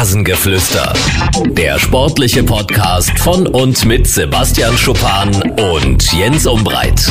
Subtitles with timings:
[0.00, 0.94] Rasengeflüster.
[1.50, 5.28] Der sportliche Podcast von und mit Sebastian Schuppan
[5.74, 7.06] und Jens Umbreit.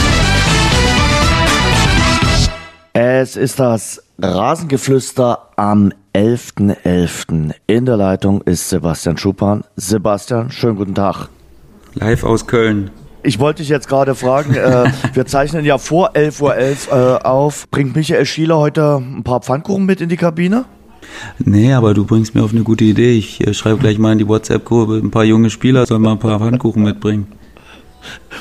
[2.93, 6.77] Es ist das Rasengeflüster am 11.11.
[6.83, 7.51] .11.
[7.67, 9.63] In der Leitung ist Sebastian Schuppan.
[9.75, 11.27] Sebastian, schönen guten Tag.
[11.93, 12.89] Live aus Köln.
[13.21, 17.23] Ich wollte dich jetzt gerade fragen, äh, wir zeichnen ja vor 11.11 Uhr .11, äh,
[17.23, 17.69] auf.
[17.69, 20.65] Bringt Michael Schieler heute ein paar Pfannkuchen mit in die Kabine?
[21.39, 23.17] Nee, aber du bringst mir auf eine gute Idee.
[23.17, 26.19] Ich äh, schreibe gleich mal in die WhatsApp-Gruppe, ein paar junge Spieler sollen mal ein
[26.19, 27.27] paar Pfannkuchen mitbringen.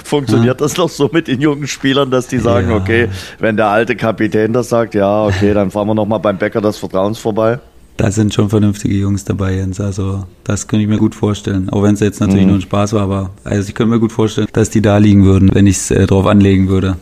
[0.05, 0.67] Funktioniert ja.
[0.67, 2.77] das noch so mit den jungen Spielern, dass die sagen, ja.
[2.77, 3.09] okay,
[3.39, 6.79] wenn der alte Kapitän das sagt, ja, okay, dann fahren wir nochmal beim Bäcker des
[6.79, 7.59] Vertrauens vorbei?
[7.97, 9.81] Da sind schon vernünftige Jungs dabei, Jens.
[9.81, 11.69] Also das könnte ich mir gut vorstellen.
[11.69, 12.51] Auch wenn es jetzt natürlich mhm.
[12.51, 15.25] nur ein Spaß war, aber also ich könnte mir gut vorstellen, dass die da liegen
[15.25, 16.97] würden, wenn ich es äh, drauf anlegen würde.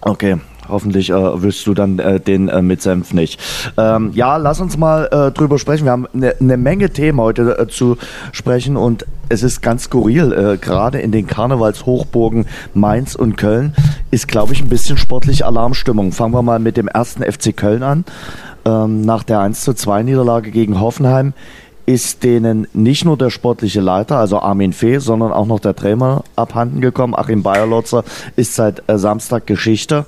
[0.00, 0.36] Okay,
[0.68, 3.40] Hoffentlich äh, wirst du dann äh, den äh, mit Senf nicht.
[3.76, 5.84] Ähm, ja, lass uns mal äh, drüber sprechen.
[5.84, 7.96] Wir haben eine ne Menge Themen heute äh, zu
[8.32, 10.32] sprechen und es ist ganz skurril.
[10.32, 13.74] Äh, Gerade in den Karnevalshochburgen Mainz und Köln
[14.10, 16.12] ist, glaube ich, ein bisschen sportliche Alarmstimmung.
[16.12, 18.04] Fangen wir mal mit dem ersten FC Köln an.
[18.64, 21.32] Ähm, nach der 1 zu 2 Niederlage gegen Hoffenheim
[21.88, 26.22] ist denen nicht nur der sportliche Leiter, also Armin Fee, sondern auch noch der Trainer
[26.36, 27.14] abhanden gekommen.
[27.14, 28.04] Achim Bayerlotzer
[28.36, 30.04] ist seit äh, Samstag Geschichte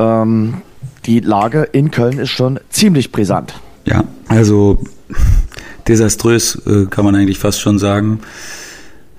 [0.00, 0.62] ähm,
[1.06, 3.54] die Lage in Köln ist schon ziemlich brisant.
[3.84, 4.82] Ja, also
[5.86, 8.20] desaströs äh, kann man eigentlich fast schon sagen.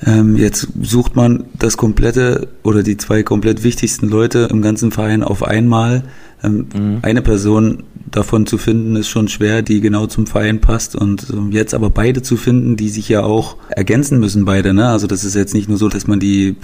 [0.03, 5.23] Ähm, jetzt sucht man das komplette oder die zwei komplett wichtigsten Leute im ganzen Verein
[5.23, 6.03] auf einmal.
[6.43, 6.99] Ähm, mhm.
[7.03, 10.95] Eine Person davon zu finden, ist schon schwer, die genau zum Verein passt.
[10.95, 14.73] Und ähm, jetzt aber beide zu finden, die sich ja auch ergänzen müssen, beide.
[14.73, 14.87] Ne?
[14.87, 16.55] Also das ist jetzt nicht nur so, dass man die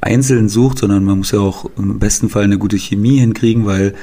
[0.00, 3.94] einzeln sucht, sondern man muss ja auch im besten Fall eine gute Chemie hinkriegen, weil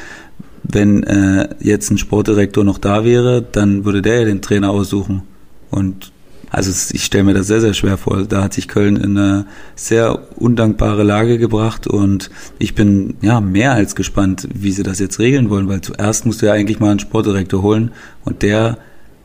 [0.63, 5.23] wenn äh, jetzt ein Sportdirektor noch da wäre, dann würde der ja den Trainer aussuchen.
[5.69, 6.11] Und
[6.49, 8.23] also ich stelle mir das sehr, sehr schwer vor.
[8.23, 9.45] Da hat sich Köln in eine
[9.75, 15.19] sehr undankbare Lage gebracht und ich bin ja mehr als gespannt, wie sie das jetzt
[15.19, 17.91] regeln wollen, weil zuerst musst du ja eigentlich mal einen Sportdirektor holen
[18.23, 18.77] und der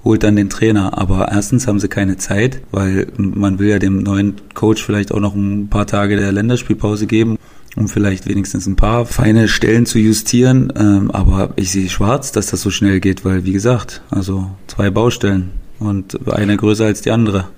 [0.04, 0.98] holt dann den Trainer.
[0.98, 5.20] Aber erstens haben sie keine Zeit, weil man will ja dem neuen Coach vielleicht auch
[5.20, 7.38] noch ein paar Tage der Länderspielpause geben
[7.76, 10.72] um vielleicht wenigstens ein paar feine Stellen zu justieren.
[10.76, 14.90] Ähm, aber ich sehe schwarz, dass das so schnell geht, weil wie gesagt, also zwei
[14.90, 17.48] Baustellen und eine größer als die andere.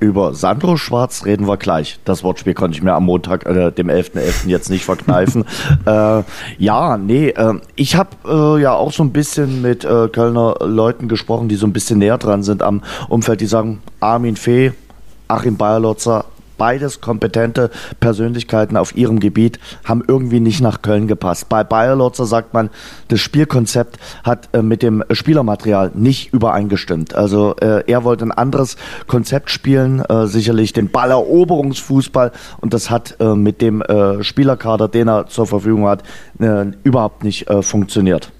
[0.00, 1.98] Über Sandro Schwarz reden wir gleich.
[2.04, 4.14] Das Wortspiel konnte ich mir am Montag, äh, dem 11.11.
[4.14, 4.48] .11.
[4.48, 5.44] jetzt nicht verkneifen.
[5.86, 6.22] äh,
[6.58, 11.08] ja, nee, äh, ich habe äh, ja auch so ein bisschen mit äh, Kölner Leuten
[11.08, 13.40] gesprochen, die so ein bisschen näher dran sind am Umfeld.
[13.40, 14.72] Die sagen, Armin Fee,
[15.28, 17.70] Achim Bayerlotzer, beides kompetente
[18.00, 21.48] Persönlichkeiten auf ihrem Gebiet haben irgendwie nicht nach Köln gepasst.
[21.48, 22.70] Bei Bayer Lotzer sagt man,
[23.08, 27.14] das Spielkonzept hat äh, mit dem Spielermaterial nicht übereingestimmt.
[27.14, 28.76] Also äh, er wollte ein anderes
[29.06, 35.08] Konzept spielen, äh, sicherlich den Balleroberungsfußball und das hat äh, mit dem äh, Spielerkader, den
[35.08, 36.02] er zur Verfügung hat,
[36.38, 38.33] äh, überhaupt nicht funktioniert.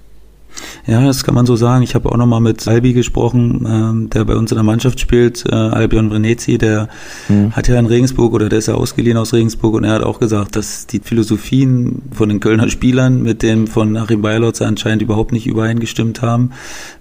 [0.87, 1.83] Ja, das kann man so sagen.
[1.83, 5.45] Ich habe auch nochmal mit Albi gesprochen, ähm, der bei uns in der Mannschaft spielt,
[5.49, 6.89] äh, Albion Venezi, der
[7.27, 7.51] mhm.
[7.51, 10.19] hat ja in Regensburg oder der ist ja ausgeliehen aus Regensburg und er hat auch
[10.19, 15.31] gesagt, dass die Philosophien von den Kölner Spielern mit dem von Achim Bayerlotz anscheinend überhaupt
[15.31, 16.51] nicht übereingestimmt haben.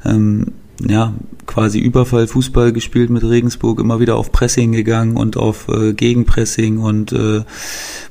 [0.04, 0.47] Ähm,
[0.80, 1.14] ja,
[1.46, 7.12] quasi Überfallfußball gespielt mit Regensburg, immer wieder auf Pressing gegangen und auf äh, Gegenpressing und
[7.12, 7.42] äh,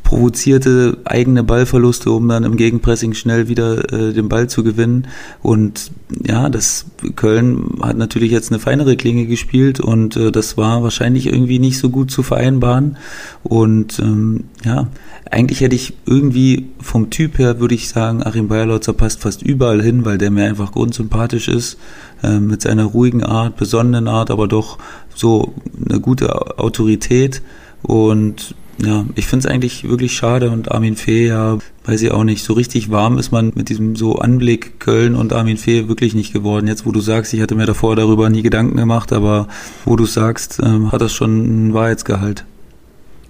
[0.04, 5.08] provozierte eigene Ballverluste, um dann im Gegenpressing schnell wieder äh, den Ball zu gewinnen.
[5.42, 5.92] Und
[6.24, 6.86] ja, das
[7.16, 11.80] Köln hat natürlich jetzt eine feinere Klinge gespielt und äh, das war wahrscheinlich irgendwie nicht
[11.80, 12.98] so gut zu vereinbaren.
[13.44, 14.88] Und ähm, ja,
[15.32, 19.82] eigentlich hätte ich irgendwie vom Typ her, würde ich sagen, Achim Bayerlotzer passt fast überall
[19.82, 21.78] hin, weil der mir einfach grundsympathisch ist,
[22.22, 24.78] äh, mit seiner ruhigen Art, besonnenen Art, aber doch
[25.16, 25.54] so
[25.90, 27.42] eine gute Autorität.
[27.82, 32.24] Und ja, ich finde es eigentlich wirklich schade und Armin Fee, ja, weiß ich auch
[32.24, 36.16] nicht, so richtig warm ist man mit diesem so Anblick Köln und Armin Fee wirklich
[36.16, 36.68] nicht geworden.
[36.68, 39.48] Jetzt, wo du sagst, ich hatte mir davor darüber nie Gedanken gemacht, aber
[39.86, 42.46] wo du sagst, äh, hat das schon einen Wahrheitsgehalt.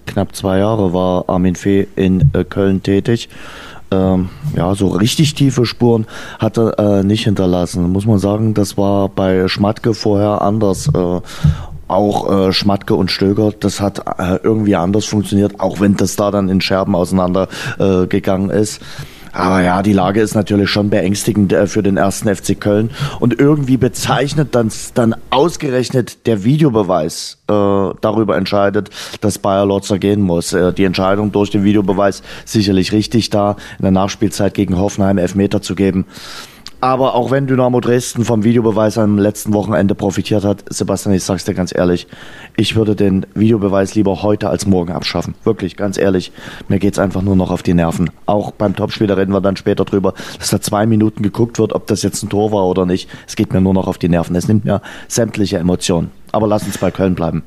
[0.06, 3.28] Knapp zwei Jahre war Armin Fee in äh, Köln tätig.
[3.90, 6.06] Ähm, ja, so richtig tiefe Spuren
[6.38, 7.90] hat er äh, nicht hinterlassen.
[7.92, 10.88] Muss man sagen, das war bei Schmatke vorher anders.
[10.88, 11.20] Äh,
[11.86, 16.30] auch äh, Schmatke und Stöger, das hat äh, irgendwie anders funktioniert, auch wenn das da
[16.30, 18.80] dann in Scherben auseinandergegangen äh, ist.
[19.34, 22.90] Aber ja, die Lage ist natürlich schon beängstigend äh, für den ersten FC Köln.
[23.18, 28.90] Und irgendwie bezeichnet dann, dann ausgerechnet der Videobeweis äh, darüber entscheidet,
[29.20, 30.52] dass Bayer Lotzer gehen muss.
[30.52, 35.60] Äh, die Entscheidung durch den Videobeweis sicherlich richtig da, in der Nachspielzeit gegen Hoffenheim Elfmeter
[35.60, 36.06] zu geben.
[36.84, 41.46] Aber auch wenn Dynamo Dresden vom Videobeweis am letzten Wochenende profitiert hat, Sebastian, ich sag's
[41.46, 42.06] dir ganz ehrlich,
[42.58, 45.34] ich würde den Videobeweis lieber heute als morgen abschaffen.
[45.44, 46.30] Wirklich, ganz ehrlich.
[46.68, 48.10] Mir geht's einfach nur noch auf die Nerven.
[48.26, 51.72] Auch beim Topspiel, da reden wir dann später drüber, dass da zwei Minuten geguckt wird,
[51.72, 53.08] ob das jetzt ein Tor war oder nicht.
[53.26, 54.36] Es geht mir nur noch auf die Nerven.
[54.36, 56.10] Es nimmt mir sämtliche Emotionen.
[56.32, 57.44] Aber lass uns bei Köln bleiben.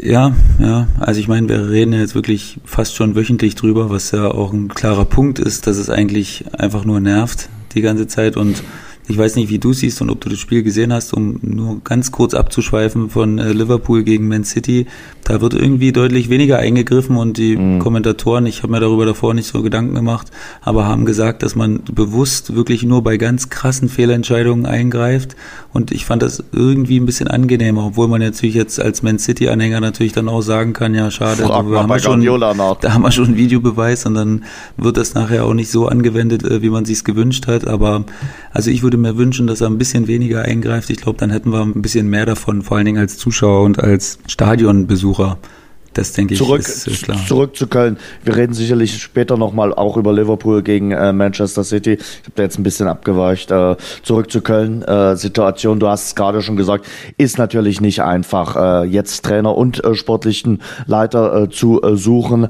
[0.00, 0.86] Ja, ja.
[0.98, 4.68] Also ich meine, wir reden jetzt wirklich fast schon wöchentlich drüber, was ja auch ein
[4.68, 8.62] klarer Punkt ist, dass es eigentlich einfach nur nervt, die ganze Zeit und
[9.08, 11.80] ich weiß nicht, wie du siehst und ob du das Spiel gesehen hast, um nur
[11.82, 14.86] ganz kurz abzuschweifen von äh, Liverpool gegen Man City.
[15.24, 17.78] Da wird irgendwie deutlich weniger eingegriffen und die mhm.
[17.80, 20.28] Kommentatoren, ich habe mir darüber davor nicht so Gedanken gemacht,
[20.60, 25.36] aber haben gesagt, dass man bewusst wirklich nur bei ganz krassen Fehlentscheidungen eingreift.
[25.72, 29.80] Und ich fand das irgendwie ein bisschen angenehmer, obwohl man natürlich jetzt als Man City-Anhänger
[29.80, 33.26] natürlich dann auch sagen kann, ja schade, da haben, wir schon, da haben wir schon
[33.26, 34.44] einen Videobeweis und dann
[34.76, 37.66] wird das nachher auch nicht so angewendet, äh, wie man sich gewünscht hat.
[37.66, 38.04] Aber
[38.52, 40.90] also ich würde würde mir wünschen, dass er ein bisschen weniger eingreift.
[40.90, 43.82] Ich glaube, dann hätten wir ein bisschen mehr davon, vor allen Dingen als Zuschauer und
[43.82, 45.38] als Stadionbesucher.
[45.94, 47.18] Das denke ich zurück, ist äh, klar.
[47.26, 47.96] Zurück zu Köln.
[48.22, 51.92] Wir reden sicherlich später nochmal auch über Liverpool gegen äh, Manchester City.
[51.94, 53.50] Ich habe da jetzt ein bisschen abgeweicht.
[53.50, 54.82] Äh, zurück zu Köln.
[54.82, 56.86] Äh, Situation, du hast es gerade schon gesagt,
[57.16, 62.48] ist natürlich nicht einfach, äh, jetzt Trainer und äh, sportlichen Leiter äh, zu suchen.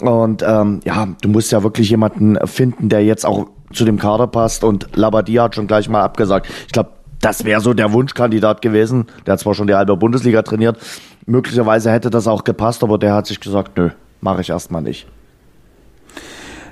[0.00, 4.26] Und ähm, ja, du musst ja wirklich jemanden finden, der jetzt auch zu dem Kader
[4.26, 4.64] passt.
[4.64, 6.48] Und Labadia hat schon gleich mal abgesagt.
[6.66, 6.90] Ich glaube,
[7.20, 9.06] das wäre so der Wunschkandidat gewesen.
[9.26, 10.78] Der hat zwar schon die halbe Bundesliga trainiert.
[11.26, 13.90] Möglicherweise hätte das auch gepasst, aber der hat sich gesagt, nö,
[14.20, 15.06] mache ich erstmal nicht.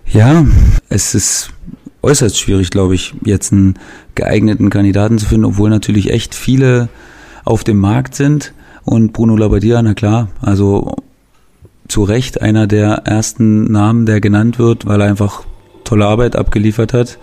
[0.06, 0.44] Ja,
[0.88, 1.50] es ist
[2.02, 3.74] äußerst schwierig, glaube ich, jetzt einen
[4.14, 6.88] geeigneten Kandidaten zu finden, obwohl natürlich echt viele
[7.44, 8.52] auf dem Markt sind.
[8.84, 10.94] Und Bruno Labbadia, na klar, also
[11.88, 15.44] zu Recht einer der ersten Namen, der genannt wird, weil er einfach
[15.84, 17.18] tolle Arbeit abgeliefert hat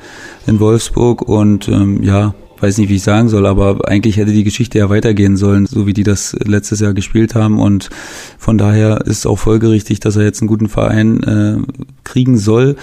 [0.48, 4.44] in Wolfsburg und ähm, ja, weiß nicht, wie ich sagen soll, aber eigentlich hätte die
[4.44, 7.90] Geschichte ja weitergehen sollen, so wie die das letztes Jahr gespielt haben und
[8.38, 11.58] von daher ist auch folgerichtig, dass er jetzt einen guten Verein äh,
[12.04, 12.76] kriegen soll.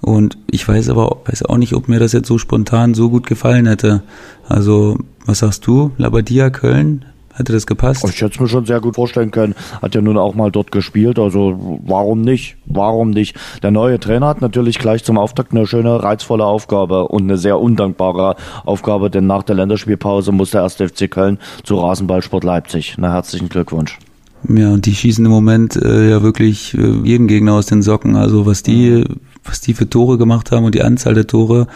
[0.00, 3.26] Und ich weiß aber weiß auch nicht, ob mir das jetzt so spontan so gut
[3.26, 4.02] gefallen hätte.
[4.48, 4.96] Also,
[5.26, 5.90] was sagst du?
[5.98, 7.04] Labadia Köln?
[7.38, 8.04] Hätte das gepasst?
[8.04, 9.54] Ich hätte es mir schon sehr gut vorstellen können.
[9.80, 12.56] Hat ja nun auch mal dort gespielt, also warum nicht?
[12.66, 13.36] Warum nicht?
[13.62, 17.60] Der neue Trainer hat natürlich gleich zum Auftakt eine schöne, reizvolle Aufgabe und eine sehr
[17.60, 22.96] undankbare Aufgabe, denn nach der Länderspielpause muss der erste FC Köln zu Rasenballsport Leipzig.
[22.98, 24.00] Na, herzlichen Glückwunsch.
[24.48, 28.16] Ja, und die schießen im Moment äh, ja wirklich äh, jeden Gegner aus den Socken.
[28.16, 29.04] Also was die,
[29.44, 31.68] was die für Tore gemacht haben und die Anzahl der Tore,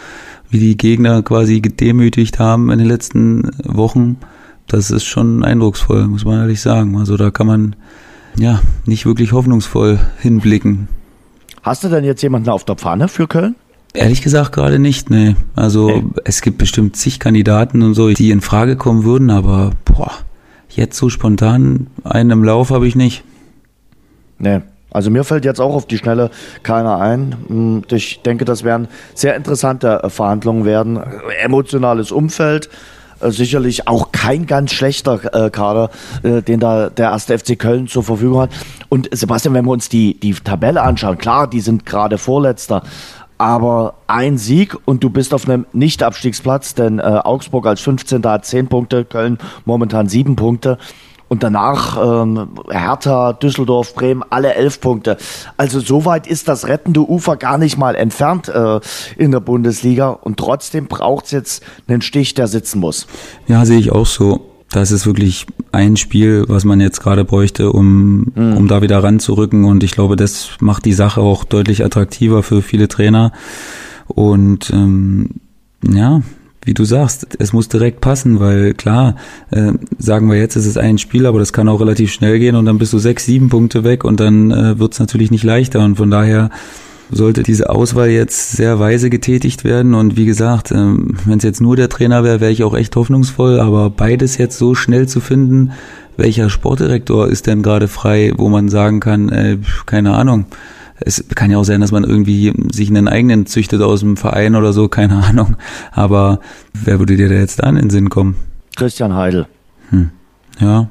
[0.49, 4.17] wie die Gegner quasi gedemütigt haben in den letzten Wochen
[4.67, 6.97] das ist schon eindrucksvoll, muss man ehrlich sagen.
[6.97, 7.75] Also da kann man
[8.37, 10.87] ja nicht wirklich hoffnungsvoll hinblicken.
[11.61, 13.55] Hast du denn jetzt jemanden auf der Pfanne für Köln?
[13.93, 15.35] Ehrlich gesagt gerade nicht, nee.
[15.55, 16.03] Also hey.
[16.25, 20.11] es gibt bestimmt zig Kandidaten und so, die in Frage kommen würden, aber boah,
[20.69, 23.23] jetzt so spontan einen im Lauf habe ich nicht.
[24.39, 24.61] Nee.
[24.89, 26.29] Also mir fällt jetzt auch auf die Schnelle
[26.61, 27.35] keiner ein.
[27.47, 30.99] Hm, ich denke, das werden sehr interessante Verhandlungen werden.
[31.41, 32.69] Emotionales Umfeld, äh,
[33.31, 35.89] sicherlich auch kein ganz schlechter äh, Kader,
[36.23, 38.51] äh, den da der erste FC Köln zur Verfügung hat.
[38.89, 42.83] Und Sebastian, wenn wir uns die, die Tabelle anschauen, klar, die sind gerade Vorletzter,
[43.37, 48.23] aber ein Sieg und du bist auf einem Nicht-Abstiegsplatz, denn äh, Augsburg als 15.
[48.23, 50.77] hat 10 Punkte, Köln momentan 7 Punkte.
[51.33, 55.17] Und danach ähm, Hertha, Düsseldorf, Bremen, alle elf Punkte.
[55.57, 58.79] Also so weit ist das rettende Ufer gar nicht mal entfernt äh,
[59.17, 60.09] in der Bundesliga.
[60.09, 63.07] Und trotzdem braucht es jetzt einen Stich, der sitzen muss.
[63.47, 64.51] Ja, sehe ich auch so.
[64.69, 68.55] Das ist wirklich ein Spiel, was man jetzt gerade bräuchte, um, mhm.
[68.55, 69.65] um da wieder ranzurücken.
[69.65, 73.31] Und ich glaube, das macht die Sache auch deutlich attraktiver für viele Trainer.
[74.05, 75.31] Und ähm,
[75.83, 76.21] ja,
[76.65, 79.15] wie du sagst, es muss direkt passen, weil klar,
[79.51, 82.55] äh, sagen wir jetzt, es ist ein Spiel, aber das kann auch relativ schnell gehen
[82.55, 85.43] und dann bist du sechs, sieben Punkte weg und dann äh, wird es natürlich nicht
[85.43, 86.49] leichter und von daher
[87.11, 91.61] sollte diese Auswahl jetzt sehr weise getätigt werden und wie gesagt, äh, wenn es jetzt
[91.61, 95.19] nur der Trainer wäre, wäre ich auch echt hoffnungsvoll, aber beides jetzt so schnell zu
[95.19, 95.71] finden,
[96.17, 100.45] welcher Sportdirektor ist denn gerade frei, wo man sagen kann, äh, keine Ahnung,
[101.05, 104.55] es kann ja auch sein, dass man irgendwie sich einen eigenen züchtet aus dem Verein
[104.55, 105.55] oder so, keine Ahnung.
[105.91, 106.39] Aber
[106.73, 108.35] wer würde dir da jetzt da in den Sinn kommen?
[108.75, 109.47] Christian Heidel.
[109.89, 110.09] Hm.
[110.59, 110.89] Ja,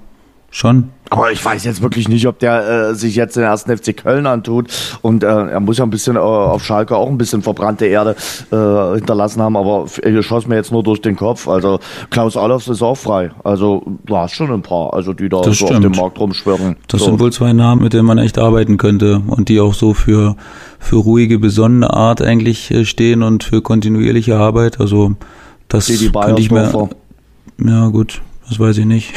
[0.50, 0.90] schon.
[1.12, 4.24] Aber ich weiß jetzt wirklich nicht, ob der äh, sich jetzt den ersten FC Köln
[4.24, 4.68] antut.
[5.02, 8.16] Und äh, er muss ja ein bisschen äh, auf Schalke auch ein bisschen verbrannte Erde
[8.50, 9.54] äh, hinterlassen haben.
[9.54, 11.48] Aber ich schoss mir jetzt nur durch den Kopf.
[11.48, 13.30] Also Klaus Allofs ist auch frei.
[13.44, 15.84] Also du hast schon ein paar, also die da das so stimmt.
[15.84, 16.76] auf dem Markt rumschwirren.
[16.88, 17.06] Das so.
[17.06, 20.36] sind wohl zwei Namen, mit denen man echt arbeiten könnte und die auch so für
[20.78, 24.80] für ruhige, besonnene Art eigentlich äh, stehen und für kontinuierliche Arbeit.
[24.80, 25.12] Also
[25.68, 26.88] Das könnte ich mir.
[27.58, 29.14] Ja, gut, das weiß ich nicht.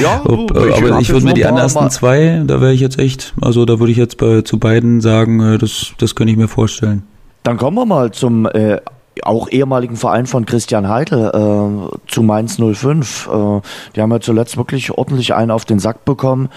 [0.00, 2.98] Ja, Ob, du, ich aber ich würde mir die ersten zwei, da wäre ich jetzt
[2.98, 6.38] echt, also da würde ich jetzt bei, zu beiden sagen, äh, das, das könnte ich
[6.38, 7.02] mir vorstellen.
[7.42, 8.78] Dann kommen wir mal zum äh,
[9.22, 13.28] auch ehemaligen Verein von Christian Heidel äh, zu Mainz 05.
[13.30, 13.60] Äh,
[13.94, 16.48] die haben ja zuletzt wirklich ordentlich einen auf den Sack bekommen.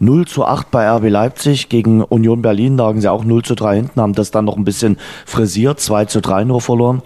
[0.00, 3.76] 0 zu 8 bei RB Leipzig gegen Union Berlin lagen sie auch 0 zu 3
[3.76, 7.02] hinten, haben das dann noch ein bisschen frisiert, 2 zu 3 nur verloren.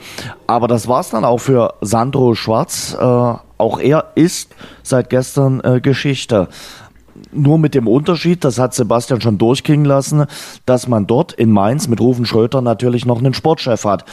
[0.47, 2.97] Aber das war's dann auch für Sandro Schwarz.
[2.99, 6.49] Äh, auch er ist seit gestern äh, Geschichte.
[7.33, 10.27] Nur mit dem Unterschied, das hat Sebastian schon durchklingen lassen,
[10.65, 14.05] dass man dort in Mainz mit Rufen Schröter natürlich noch einen Sportchef hat.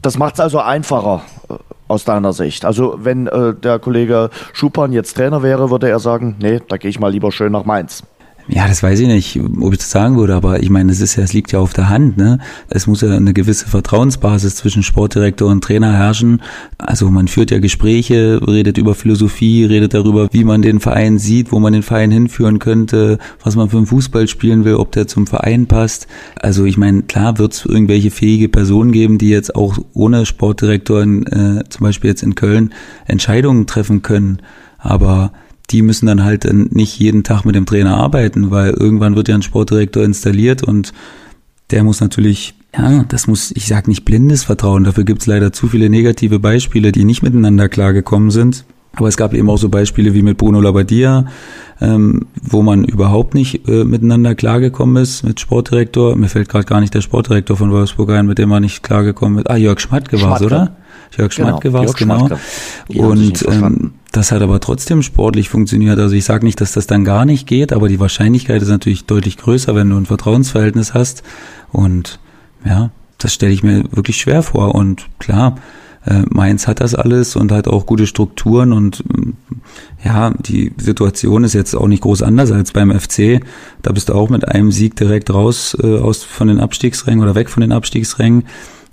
[0.00, 1.54] Das macht es also einfacher äh,
[1.88, 2.64] aus deiner Sicht.
[2.64, 6.90] Also wenn äh, der Kollege Schupan jetzt Trainer wäre, würde er sagen, nee, da gehe
[6.90, 8.02] ich mal lieber schön nach Mainz.
[8.48, 11.14] Ja, das weiß ich nicht, ob ich das sagen würde, aber ich meine, es ist
[11.14, 12.38] ja, es liegt ja auf der Hand, ne?
[12.68, 16.42] Es muss ja eine gewisse Vertrauensbasis zwischen Sportdirektor und Trainer herrschen.
[16.76, 21.52] Also man führt ja Gespräche, redet über Philosophie, redet darüber, wie man den Verein sieht,
[21.52, 25.06] wo man den Verein hinführen könnte, was man für einen Fußball spielen will, ob der
[25.06, 26.08] zum Verein passt.
[26.34, 31.00] Also ich meine, klar wird es irgendwelche fähige Personen geben, die jetzt auch ohne Sportdirektor
[31.00, 32.74] in, äh, zum Beispiel jetzt in Köln
[33.06, 34.38] Entscheidungen treffen können.
[34.78, 35.32] Aber
[35.72, 39.34] die müssen dann halt nicht jeden Tag mit dem Trainer arbeiten, weil irgendwann wird ja
[39.34, 40.92] ein Sportdirektor installiert und
[41.70, 45.68] der muss natürlich, ja, das muss, ich sag nicht blindes Vertrauen, dafür gibt's leider zu
[45.68, 48.64] viele negative Beispiele, die nicht miteinander klargekommen sind.
[48.94, 51.24] Aber es gab eben auch so Beispiele wie mit Bruno Labbadia,
[51.80, 56.14] ähm, wo man überhaupt nicht äh, miteinander klargekommen ist mit Sportdirektor.
[56.14, 59.38] Mir fällt gerade gar nicht der Sportdirektor von Wolfsburg ein, mit dem man nicht klargekommen
[59.38, 59.48] ist.
[59.48, 60.76] Ah, Jörg Schmatke, war es, oder?
[61.16, 62.28] Jörg genau, Schmatke war es, genau.
[62.94, 65.98] Und ähm, das hat aber trotzdem sportlich funktioniert.
[65.98, 69.06] Also ich sage nicht, dass das dann gar nicht geht, aber die Wahrscheinlichkeit ist natürlich
[69.06, 71.22] deutlich größer, wenn du ein Vertrauensverhältnis hast.
[71.72, 72.20] Und
[72.64, 74.74] ja, das stelle ich mir wirklich schwer vor.
[74.74, 75.56] Und klar,
[76.04, 79.02] äh, Mainz hat das alles und hat auch gute Strukturen und
[80.04, 83.40] ja, die Situation ist jetzt auch nicht groß anders als beim FC.
[83.82, 87.34] Da bist du auch mit einem Sieg direkt raus äh, aus von den Abstiegsrängen oder
[87.34, 88.44] weg von den Abstiegsrängen.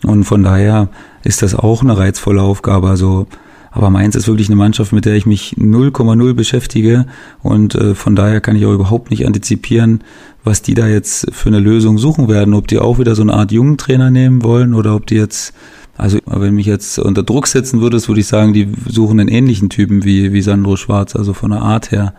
[0.03, 0.89] Und von daher
[1.23, 2.89] ist das auch eine reizvolle Aufgabe.
[2.89, 3.27] Also,
[3.71, 7.05] aber Mainz ist wirklich eine Mannschaft, mit der ich mich 0,0 beschäftige
[7.41, 10.03] und äh, von daher kann ich auch überhaupt nicht antizipieren,
[10.43, 12.53] was die da jetzt für eine Lösung suchen werden.
[12.53, 15.53] Ob die auch wieder so eine Art jungen Trainer nehmen wollen oder ob die jetzt,
[15.97, 19.69] also wenn mich jetzt unter Druck setzen würdest, würde ich sagen, die suchen einen ähnlichen
[19.69, 22.13] Typen wie, wie Sandro Schwarz, also von der Art her.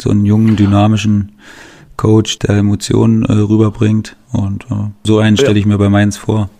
[0.00, 1.32] So einen jungen, dynamischen
[1.96, 4.16] Coach, der Emotionen äh, rüberbringt.
[4.32, 6.50] Und äh, so einen stelle ich mir bei Mainz vor.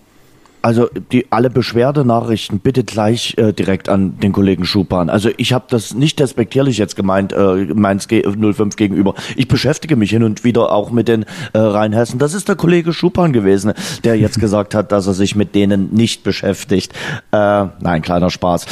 [0.66, 5.10] Also die alle Beschwerdenachrichten bitte gleich äh, direkt an den Kollegen Schupan.
[5.10, 9.14] Also ich habe das nicht despektierlich jetzt gemeint, äh, Mainz G 05 gegenüber.
[9.36, 12.18] Ich beschäftige mich hin und wieder auch mit den äh, Rheinhessen.
[12.18, 15.94] Das ist der Kollege Schupan gewesen, der jetzt gesagt hat, dass er sich mit denen
[15.94, 16.92] nicht beschäftigt.
[17.30, 18.66] Äh, nein, kleiner Spaß.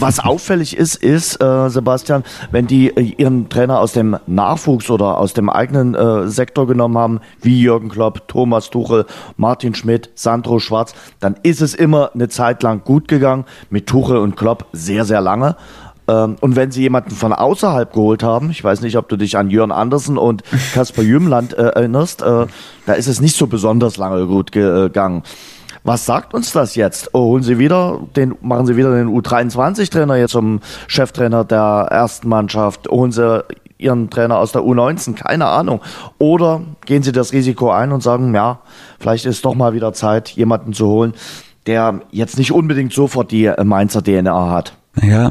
[0.00, 5.16] Was auffällig ist, ist, äh, Sebastian, wenn die äh, ihren Trainer aus dem Nachwuchs oder
[5.16, 9.06] aus dem eigenen äh, Sektor genommen haben, wie Jürgen Klopp, Thomas Tuchel,
[9.38, 14.18] Martin Schmidt, Sandro Schwarz, dann ist es immer eine Zeit lang gut gegangen, mit Tuchel
[14.18, 15.56] und Klopp sehr, sehr lange.
[16.08, 19.36] Ähm, und wenn sie jemanden von außerhalb geholt haben, ich weiß nicht, ob du dich
[19.36, 20.42] an Jörn Andersen und
[20.74, 22.46] Kasper Jümland äh, erinnerst, äh,
[22.86, 25.22] da ist es nicht so besonders lange gut gegangen.
[25.84, 27.10] Was sagt uns das jetzt?
[27.14, 32.28] Oh, holen Sie wieder den, machen Sie wieder den U23-Trainer jetzt zum Cheftrainer der ersten
[32.28, 32.88] Mannschaft?
[32.88, 33.44] Holen Sie
[33.78, 35.14] Ihren Trainer aus der U19?
[35.14, 35.80] Keine Ahnung.
[36.18, 38.60] Oder gehen Sie das Risiko ein und sagen, ja,
[38.98, 41.14] vielleicht ist doch mal wieder Zeit, jemanden zu holen,
[41.66, 44.74] der jetzt nicht unbedingt sofort die Mainzer DNA hat?
[45.00, 45.30] Naja,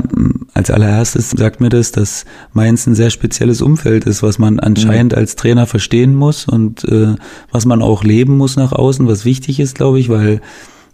[0.53, 5.11] als allererstes sagt mir das, dass Mainz ein sehr spezielles Umfeld ist, was man anscheinend
[5.11, 5.19] mhm.
[5.19, 7.15] als Trainer verstehen muss und äh,
[7.51, 10.41] was man auch leben muss nach außen, was wichtig ist, glaube ich, weil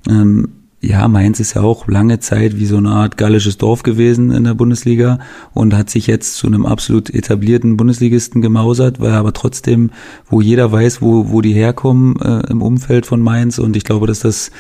[0.10, 0.50] ähm,
[0.84, 4.44] ja, Mainz ist ja auch lange Zeit wie so eine Art gallisches Dorf gewesen in
[4.44, 5.18] der Bundesliga
[5.54, 9.92] und hat sich jetzt zu einem absolut etablierten Bundesligisten gemausert, weil aber trotzdem,
[10.30, 14.08] wo jeder weiß, wo, wo die herkommen äh, im Umfeld von Mainz und ich glaube,
[14.08, 14.52] dass das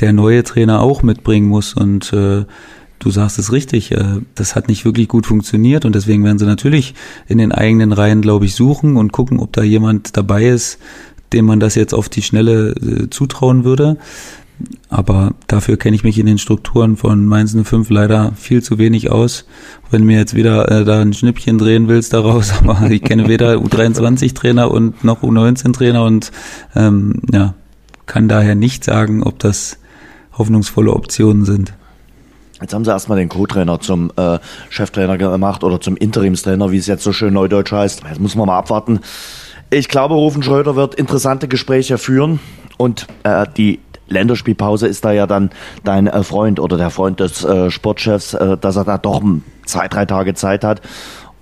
[0.00, 2.46] der neue Trainer auch mitbringen muss und äh,
[2.98, 6.46] du sagst es richtig, äh, das hat nicht wirklich gut funktioniert und deswegen werden sie
[6.46, 6.94] natürlich
[7.26, 10.78] in den eigenen Reihen, glaube ich, suchen und gucken, ob da jemand dabei ist,
[11.34, 13.98] dem man das jetzt auf die Schnelle äh, zutrauen würde.
[14.88, 19.10] Aber dafür kenne ich mich in den Strukturen von Mainz 05 leider viel zu wenig
[19.10, 19.44] aus.
[19.90, 23.54] Wenn mir jetzt wieder äh, da ein Schnippchen drehen willst daraus, aber ich kenne weder
[23.54, 26.32] U23-Trainer und noch U19-Trainer und
[26.74, 27.54] ähm, ja,
[28.06, 29.78] kann daher nicht sagen, ob das
[30.36, 31.74] hoffnungsvolle Optionen sind.
[32.60, 34.38] Jetzt haben sie erstmal den Co-Trainer zum äh,
[34.68, 38.02] Cheftrainer gemacht oder zum Interimstrainer, wie es jetzt so schön neudeutsch heißt.
[38.08, 39.00] Jetzt muss man mal abwarten.
[39.70, 42.40] Ich glaube, Rufen Schröder wird interessante Gespräche führen
[42.78, 45.50] und äh, die Länderspielpause ist da ja dann
[45.84, 49.22] dein äh, Freund oder der Freund des äh, Sportchefs, äh, dass er da doch
[49.66, 50.80] zwei, drei Tage Zeit hat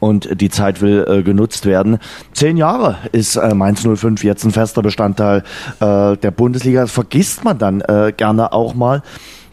[0.00, 1.98] und die Zeit will äh, genutzt werden.
[2.32, 5.42] Zehn Jahre ist äh, Mainz 05 jetzt ein fester Bestandteil
[5.80, 6.82] äh, der Bundesliga.
[6.82, 9.02] Das vergisst man dann äh, gerne auch mal.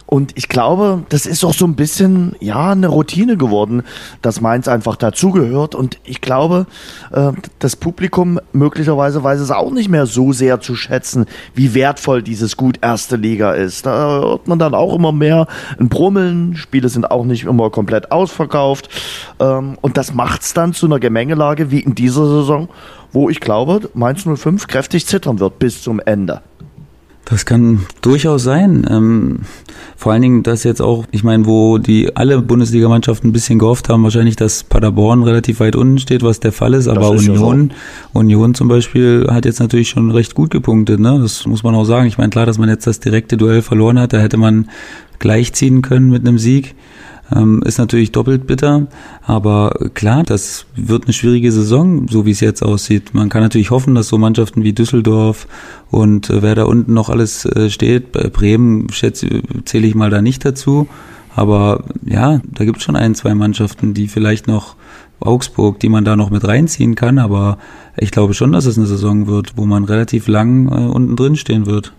[0.06, 3.84] Und ich glaube, das ist auch so ein bisschen, ja, eine Routine geworden,
[4.22, 5.76] dass Mainz einfach dazugehört.
[5.76, 6.68] Und ich glaube,
[7.12, 12.22] äh, das Publikum möglicherweise weiß es auch nicht mehr so sehr zu schätzen, wie wertvoll
[12.22, 13.86] dieses gut erste Liga ist.
[13.86, 15.48] Da hört man dann auch immer mehr
[15.80, 16.56] ein Brummeln.
[16.56, 18.90] Spiele sind auch nicht immer komplett ausverkauft.
[19.40, 22.70] Ähm, und das macht's dann zu einer Gemengelage wie in dieser Saison,
[23.14, 26.42] wo ich glaube, Mainz 05 kräftig zittern wird bis zum Ende.
[27.26, 28.86] Das kann durchaus sein.
[28.90, 29.40] Ähm,
[29.96, 33.88] vor allen Dingen, dass jetzt auch, ich meine, wo die alle Bundesligamannschaften ein bisschen gehofft
[33.88, 36.90] haben, wahrscheinlich, dass Paderborn relativ weit unten steht, was der Fall ist.
[36.90, 37.76] Aber ist Union, ja
[38.12, 38.20] so.
[38.20, 41.00] Union zum Beispiel hat jetzt natürlich schon recht gut gepunktet.
[41.00, 41.18] Ne?
[41.22, 42.08] Das muss man auch sagen.
[42.08, 44.70] Ich meine, klar, dass man jetzt das direkte Duell verloren hat, da hätte man
[45.20, 46.76] gleichziehen können mit einem Sieg.
[47.34, 48.88] Ähm, ist natürlich doppelt bitter,
[49.26, 53.14] aber klar, das wird eine schwierige Saison, so wie es jetzt aussieht.
[53.14, 55.48] Man kann natürlich hoffen, dass so Mannschaften wie Düsseldorf
[55.90, 60.22] und äh, wer da unten noch alles äh, steht, Bremen schätze, zähle ich mal da
[60.22, 60.88] nicht dazu,
[61.36, 64.76] aber ja, da gibt es schon ein, zwei Mannschaften, die vielleicht noch
[65.22, 67.58] Augsburg, die man da noch mit reinziehen kann, aber
[67.96, 71.38] ich glaube schon, dass es eine Saison wird, wo man relativ lang äh, unten drin
[71.38, 71.94] stehen wird.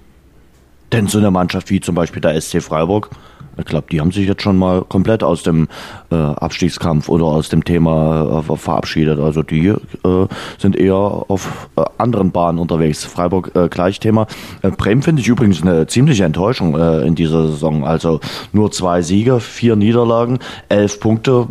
[0.93, 3.11] Denn so eine Mannschaft wie zum Beispiel der SC Freiburg,
[3.59, 5.69] ich glaube, die haben sich jetzt schon mal komplett aus dem
[6.11, 9.19] äh, Abstiegskampf oder aus dem Thema äh, verabschiedet.
[9.19, 10.27] Also die äh,
[10.59, 13.05] sind eher auf äh, anderen Bahnen unterwegs.
[13.05, 14.27] Freiburg äh, gleich Thema.
[14.63, 17.85] Äh, Bremen finde ich übrigens eine ziemliche Enttäuschung in dieser Saison.
[17.85, 18.21] Also
[18.53, 21.47] nur zwei Siege, vier Niederlagen, elf Punkte.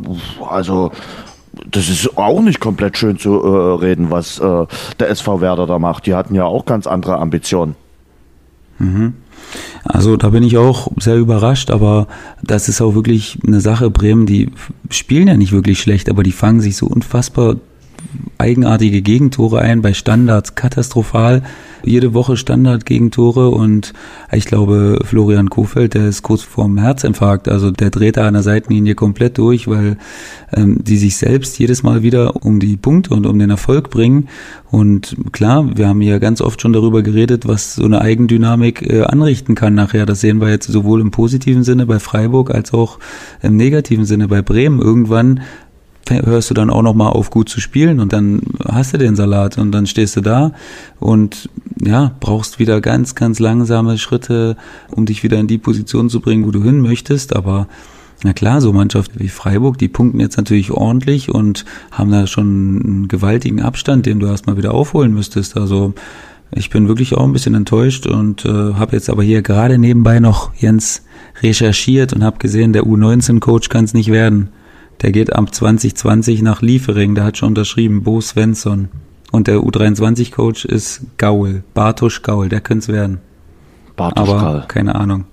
[0.48, 0.91] Also
[1.69, 6.07] das ist auch nicht komplett schön zu reden, was der SV Werder da macht.
[6.07, 7.75] Die hatten ja auch ganz andere Ambitionen.
[8.79, 9.13] Mhm.
[9.83, 12.07] Also da bin ich auch sehr überrascht, aber
[12.41, 13.89] das ist auch wirklich eine Sache.
[13.89, 14.50] Bremen, die
[14.89, 17.57] spielen ja nicht wirklich schlecht, aber die fangen sich so unfassbar
[18.37, 21.44] eigenartige Gegentore ein, bei Standards katastrophal.
[21.85, 23.92] Jede Woche Standard-Gegentore und
[24.31, 27.50] ich glaube, Florian Kofeld, der ist kurz vorm Herzinfarkt.
[27.50, 29.98] Also der dreht da an der Seitenlinie komplett durch, weil
[30.53, 34.29] ähm, die sich selbst jedes Mal wieder um die Punkte und um den Erfolg bringen.
[34.72, 39.03] Und klar, wir haben ja ganz oft schon darüber geredet, was so eine Eigendynamik äh,
[39.03, 40.05] anrichten kann nachher.
[40.05, 42.98] Das sehen wir jetzt sowohl im positiven Sinne bei Freiburg als auch
[43.42, 44.79] im negativen Sinne bei Bremen.
[44.79, 45.42] Irgendwann
[46.09, 49.16] hörst du dann auch noch mal auf gut zu spielen und dann hast du den
[49.16, 50.51] Salat und dann stehst du da
[51.00, 51.50] und
[51.81, 54.57] ja, brauchst wieder ganz, ganz langsame Schritte,
[54.92, 57.68] um dich wieder in die Position zu bringen, wo du hin möchtest, aber
[58.24, 62.46] na klar, so Mannschaften wie Freiburg, die punkten jetzt natürlich ordentlich und haben da schon
[62.46, 65.57] einen gewaltigen Abstand, den du erstmal wieder aufholen müsstest.
[65.57, 65.94] Also
[66.51, 70.20] ich bin wirklich auch ein bisschen enttäuscht und äh, habe jetzt aber hier gerade nebenbei
[70.20, 71.03] noch Jens
[71.42, 74.50] recherchiert und habe gesehen, der U19-Coach kann es nicht werden.
[75.01, 78.90] Der geht ab 2020 nach Liefering, der hat schon unterschrieben, Bo Svensson.
[79.32, 83.20] Und der U23-Coach ist Gaul, Bartosch Gaul, der könnte es werden.
[83.96, 84.64] Bartosch aber Gaul.
[84.68, 85.25] keine Ahnung.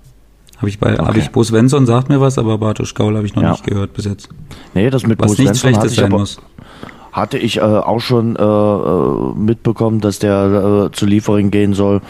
[0.57, 1.05] Habe ich bei, okay.
[1.05, 3.51] habe ich Bo Svensson sagt mir was, aber Bartosch Gaul habe ich noch ja.
[3.51, 4.29] nicht gehört bis jetzt.
[4.73, 6.39] Nee, das mit was Bo nichts Schlechtes sein muss.
[7.11, 12.01] Hatte ich äh, auch schon äh, äh, mitbekommen, dass der äh, zu Liefering gehen soll.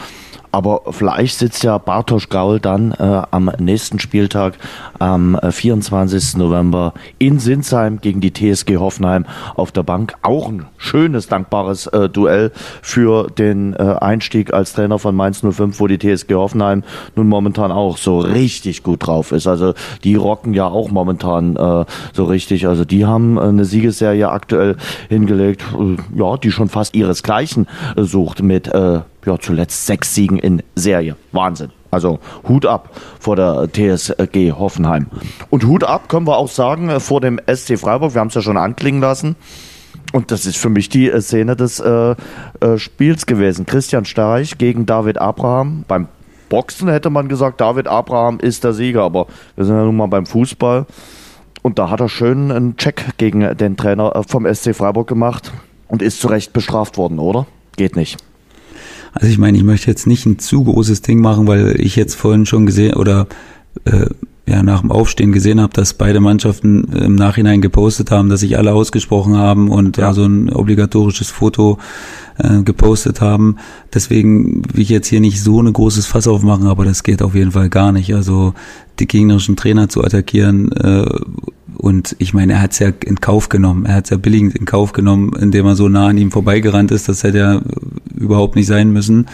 [0.52, 4.56] Aber vielleicht sitzt ja Bartosz Gaul dann äh, am nächsten Spieltag
[5.00, 6.38] am äh, 24.
[6.38, 10.16] November in Sinsheim gegen die TSG Hoffenheim auf der Bank.
[10.22, 15.80] Auch ein schönes, dankbares äh, Duell für den äh, Einstieg als Trainer von Mainz 05,
[15.80, 16.84] wo die TSG Hoffenheim
[17.16, 19.48] nun momentan auch so richtig gut drauf ist.
[19.48, 22.68] Also die rocken ja auch momentan äh, so richtig.
[22.68, 24.76] Also die haben äh, eine Siegesserie aktuell
[25.08, 30.40] hingelegt, äh, ja, die schon fast ihresgleichen äh, sucht mit äh, ja, zuletzt sechs Siegen
[30.40, 31.16] in Serie.
[31.32, 31.72] Wahnsinn.
[31.92, 35.08] Also Hut ab vor der TSG Hoffenheim.
[35.50, 38.14] Und Hut ab können wir auch sagen vor dem SC Freiburg.
[38.14, 39.36] Wir haben es ja schon anklingen lassen.
[40.14, 42.16] Und das ist für mich die äh, Szene des äh,
[42.60, 43.66] äh, Spiels gewesen.
[43.66, 45.86] Christian Starich gegen David Abraham.
[45.88, 46.08] Beim
[46.50, 49.04] Boxen hätte man gesagt, David Abraham ist der Sieger.
[49.04, 50.86] Aber wir sind ja nun mal beim Fußball.
[51.62, 55.52] Und da hat er schön einen Check gegen den Trainer äh, vom SC Freiburg gemacht
[55.88, 57.46] und ist zu Recht bestraft worden, oder?
[57.78, 58.18] Geht nicht.
[59.13, 62.15] Also ich meine, ich möchte jetzt nicht ein zu großes Ding machen, weil ich jetzt
[62.15, 63.28] vorhin schon gesehen oder
[63.86, 64.08] äh,
[64.47, 68.58] ja nach dem Aufstehen gesehen habe, dass beide Mannschaften im Nachhinein gepostet haben, dass sich
[68.58, 71.77] alle ausgesprochen haben und ja, ja so ein obligatorisches Foto
[72.38, 73.58] äh, gepostet haben.
[73.93, 77.36] Deswegen will ich jetzt hier nicht so ein großes Fass aufmachen, aber das geht auf
[77.36, 78.13] jeden Fall gar nicht.
[78.15, 78.54] Also
[78.99, 81.06] die gegnerischen Trainer zu attackieren äh,
[81.77, 83.86] und ich meine, er hat es ja in Kauf genommen.
[83.86, 86.91] Er hat es ja billigend in Kauf genommen, indem er so nah an ihm vorbeigerannt
[86.91, 87.10] ist.
[87.10, 87.62] Das hätte ja
[88.15, 89.25] überhaupt nicht sein müssen.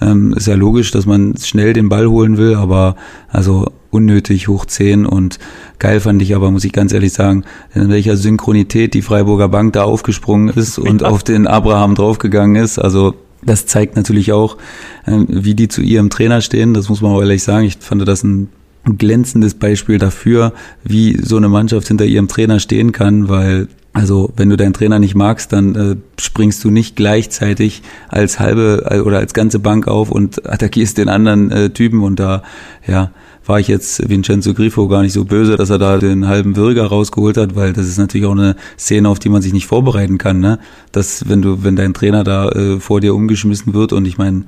[0.00, 2.94] Ähm, ist ja logisch, dass man schnell den Ball holen will, aber
[3.28, 5.38] also unnötig hoch 10 und
[5.78, 9.72] geil fand ich aber, muss ich ganz ehrlich sagen, in welcher Synchronität die Freiburger Bank
[9.72, 11.08] da aufgesprungen ist und ja.
[11.08, 12.78] auf den Abraham draufgegangen ist.
[12.78, 14.56] Also das zeigt natürlich auch,
[15.06, 16.74] ähm, wie die zu ihrem Trainer stehen.
[16.74, 17.64] Das muss man auch ehrlich sagen.
[17.64, 18.48] Ich fand das ein
[18.84, 20.52] glänzendes Beispiel dafür,
[20.84, 24.98] wie so eine Mannschaft hinter ihrem Trainer stehen kann, weil also wenn du deinen Trainer
[24.98, 29.88] nicht magst, dann äh, springst du nicht gleichzeitig als halbe äh, oder als ganze Bank
[29.88, 32.42] auf und attackierst den anderen äh, Typen und da
[32.86, 33.10] ja
[33.48, 36.86] war ich jetzt Vincenzo Grifo gar nicht so böse, dass er da den halben Würger
[36.86, 40.18] rausgeholt hat, weil das ist natürlich auch eine Szene, auf die man sich nicht vorbereiten
[40.18, 40.58] kann, ne?
[40.92, 44.44] Dass wenn du wenn dein Trainer da äh, vor dir umgeschmissen wird und ich meine,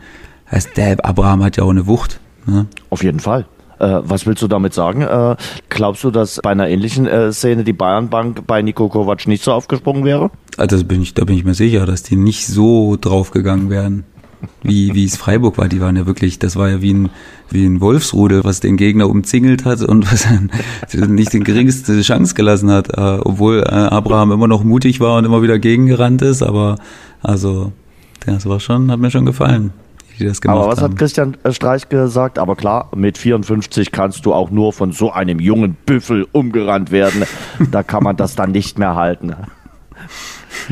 [0.50, 2.20] heißt der Abraham hat ja auch eine Wucht.
[2.46, 2.66] Ne?
[2.90, 3.46] Auf jeden Fall.
[3.78, 5.02] Äh, was willst du damit sagen?
[5.02, 5.36] Äh,
[5.70, 9.52] glaubst du, dass bei einer ähnlichen äh, Szene die Bayernbank bei Nico Kovac nicht so
[9.52, 10.30] aufgesprungen wäre?
[10.58, 14.04] Also bin ich, da bin ich mir sicher, dass die nicht so draufgegangen wären,
[14.62, 15.68] wie, wie es Freiburg war.
[15.68, 17.10] Die waren ja wirklich, das war ja wie ein,
[17.50, 20.26] wie ein Wolfsrudel, was den Gegner umzingelt hat und was
[20.94, 25.24] nicht den geringste Chance gelassen hat, äh, obwohl äh, Abraham immer noch mutig war und
[25.24, 26.76] immer wieder gegengerannt ist, aber
[27.22, 27.72] also,
[28.24, 29.72] das war schon, hat mir schon gefallen
[30.20, 30.58] die das gemacht.
[30.58, 30.92] Aber was haben.
[30.92, 32.38] hat Christian äh, Streich gesagt?
[32.38, 37.24] Aber klar, mit 54 kannst du auch nur von so einem jungen Büffel umgerannt werden.
[37.70, 39.34] da kann man das dann nicht mehr halten.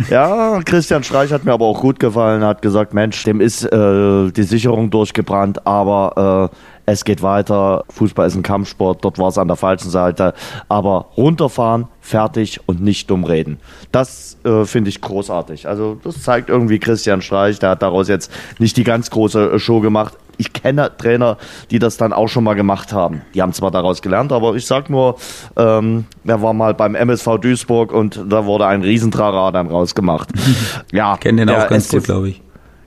[0.08, 4.30] Ja, Christian Streich hat mir aber auch gut gefallen, hat gesagt, Mensch, dem ist äh,
[4.30, 6.56] die Sicherung durchgebrannt, aber äh,
[6.86, 7.84] es geht weiter.
[7.90, 10.32] Fußball ist ein Kampfsport, dort war es an der falschen Seite.
[10.68, 13.58] Aber runterfahren, fertig und nicht dumm reden.
[13.92, 15.68] Das äh, finde ich großartig.
[15.68, 19.58] Also das zeigt irgendwie Christian Streich, der hat daraus jetzt nicht die ganz große äh,
[19.58, 20.14] Show gemacht.
[20.38, 21.36] Ich kenne Trainer,
[21.70, 23.22] die das dann auch schon mal gemacht haben.
[23.34, 25.16] Die haben zwar daraus gelernt, aber ich sag nur,
[25.56, 30.30] ähm, er war mal beim MSV Duisburg und da wurde ein Riesentrara dann rausgemacht.
[30.92, 32.42] ja, kenne den auch ganz gut, glaube ich.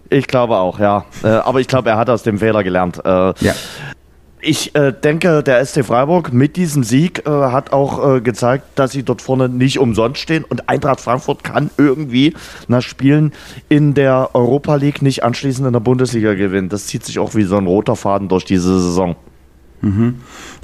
[0.10, 1.06] Ich glaube auch, ja.
[1.24, 3.00] Äh, aber ich glaube, er hat aus dem Fehler gelernt.
[3.04, 3.54] Äh, ja.
[4.44, 8.92] Ich äh, denke, der SC Freiburg mit diesem Sieg äh, hat auch äh, gezeigt, dass
[8.92, 12.34] sie dort vorne nicht umsonst stehen und Eintracht Frankfurt kann irgendwie
[12.68, 13.34] nach Spielen
[13.70, 16.70] in der Europa League nicht anschließend in der Bundesliga gewinnen.
[16.70, 19.16] Das zieht sich auch wie so ein roter Faden durch diese Saison.
[19.82, 20.16] Mhm.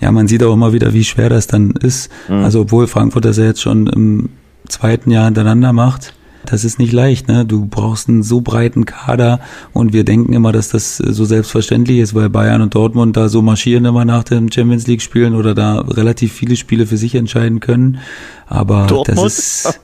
[0.01, 2.11] Ja, man sieht auch immer wieder, wie schwer das dann ist.
[2.29, 2.43] Mhm.
[2.43, 4.29] Also obwohl Frankfurt das ja jetzt schon im
[4.67, 6.13] zweiten Jahr hintereinander macht,
[6.49, 7.45] das ist nicht leicht, ne?
[7.45, 9.39] Du brauchst einen so breiten Kader
[9.73, 13.41] und wir denken immer, dass das so selbstverständlich ist, weil Bayern und Dortmund da so
[13.41, 17.59] marschieren immer nach dem Champions League spielen oder da relativ viele Spiele für sich entscheiden
[17.59, 17.99] können.
[18.47, 19.17] Aber Dortmund?
[19.17, 19.79] das ist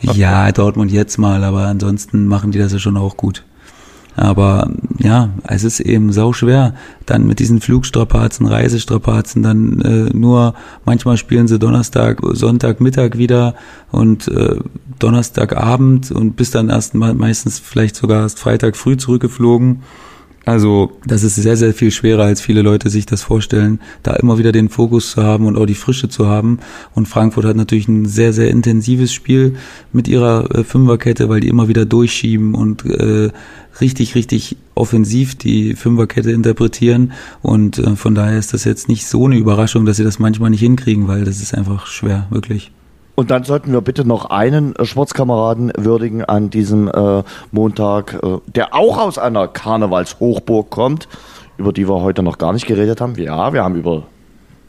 [0.00, 3.44] ja Dortmund jetzt mal, aber ansonsten machen die das ja schon auch gut.
[4.16, 6.74] Aber ja, es ist eben sau schwer.
[7.04, 10.54] Dann mit diesen Flugstrapazen, Reisestrapazen, dann äh, nur
[10.86, 13.54] manchmal spielen sie Donnerstag, Sonntag, Mittag wieder
[13.92, 14.56] und äh,
[14.98, 19.82] Donnerstagabend und bis dann erst meistens vielleicht sogar erst Freitag früh zurückgeflogen.
[20.46, 24.38] Also das ist sehr, sehr viel schwerer, als viele Leute sich das vorstellen, da immer
[24.38, 26.60] wieder den Fokus zu haben und auch die Frische zu haben.
[26.94, 29.56] Und Frankfurt hat natürlich ein sehr, sehr intensives Spiel
[29.92, 33.30] mit ihrer äh, Fünferkette, weil die immer wieder durchschieben und äh,
[33.80, 37.10] richtig, richtig offensiv die Fünferkette interpretieren.
[37.42, 40.50] Und äh, von daher ist das jetzt nicht so eine Überraschung, dass sie das manchmal
[40.50, 42.70] nicht hinkriegen, weil das ist einfach schwer, wirklich.
[43.16, 48.38] Und dann sollten wir bitte noch einen äh, Sportskameraden würdigen an diesem äh, Montag, äh,
[48.46, 51.08] der auch aus einer Karnevalshochburg kommt,
[51.56, 53.14] über die wir heute noch gar nicht geredet haben.
[53.16, 54.02] Ja, wir haben über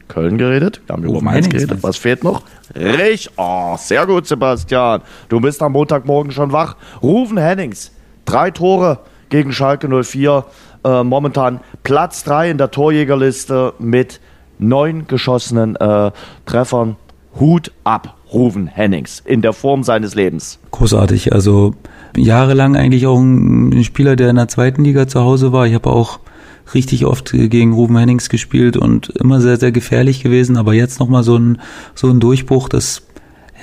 [0.07, 1.79] Köln geredet, wir haben über Mainz geredet.
[1.83, 2.41] Was fehlt noch?
[2.73, 3.29] Rich.
[3.35, 5.01] Oh, sehr gut, Sebastian.
[5.27, 6.77] Du bist am Montagmorgen schon wach.
[7.03, 7.91] Rufen Hennings,
[8.23, 10.45] drei Tore gegen Schalke 04.
[10.85, 14.21] Äh, momentan Platz drei in der Torjägerliste mit
[14.57, 16.11] neun geschossenen äh,
[16.45, 16.95] Treffern.
[17.39, 18.16] Hut ab.
[18.33, 20.59] Ruven Hennings in der Form seines Lebens.
[20.71, 21.33] Großartig.
[21.33, 21.73] Also
[22.15, 25.67] jahrelang eigentlich auch ein Spieler, der in der zweiten Liga zu Hause war.
[25.67, 26.19] Ich habe auch
[26.73, 30.57] richtig oft gegen Ruben Hennings gespielt und immer sehr, sehr gefährlich gewesen.
[30.57, 31.61] Aber jetzt nochmal so ein,
[31.95, 33.03] so ein Durchbruch, das,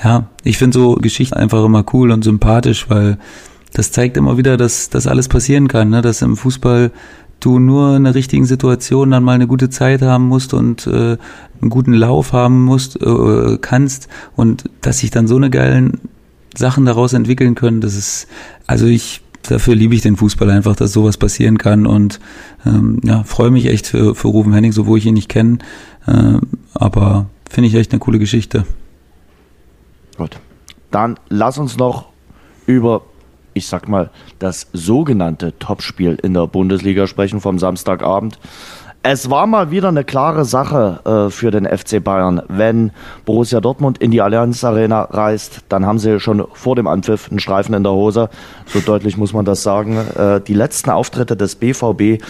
[0.03, 3.19] ja, ich finde so Geschichten einfach immer cool und sympathisch, weil
[3.75, 6.01] das zeigt immer wieder, dass das alles passieren kann, ne?
[6.01, 6.93] dass im Fußball
[7.45, 11.17] du nur in der richtigen Situation dann mal eine gute Zeit haben musst und äh,
[11.61, 16.01] einen guten Lauf haben musst, äh, kannst und dass sich dann so eine geilen
[16.57, 18.29] Sachen daraus entwickeln können, das ist,
[18.67, 22.21] also ich, dafür liebe ich den Fußball einfach, dass sowas passieren kann und
[22.65, 25.59] ähm, ja, freue mich echt für, für Rufen Henning, wo ich ihn nicht kenne,
[26.07, 26.39] äh,
[26.75, 28.65] aber finde ich echt eine coole Geschichte.
[30.17, 30.39] Gut,
[30.91, 32.07] dann lass uns noch
[32.67, 33.03] über
[33.55, 38.39] ich sag mal, das sogenannte Topspiel in der Bundesliga sprechen vom Samstagabend.
[39.07, 42.41] Es war mal wieder eine klare Sache äh, für den FC Bayern.
[42.49, 42.91] Wenn
[43.27, 47.39] Borussia Dortmund in die Allianz Arena reist, dann haben sie schon vor dem Anpfiff einen
[47.39, 48.31] Streifen in der Hose.
[48.65, 49.99] So deutlich muss man das sagen.
[50.17, 52.23] Äh, die letzten Auftritte des BVB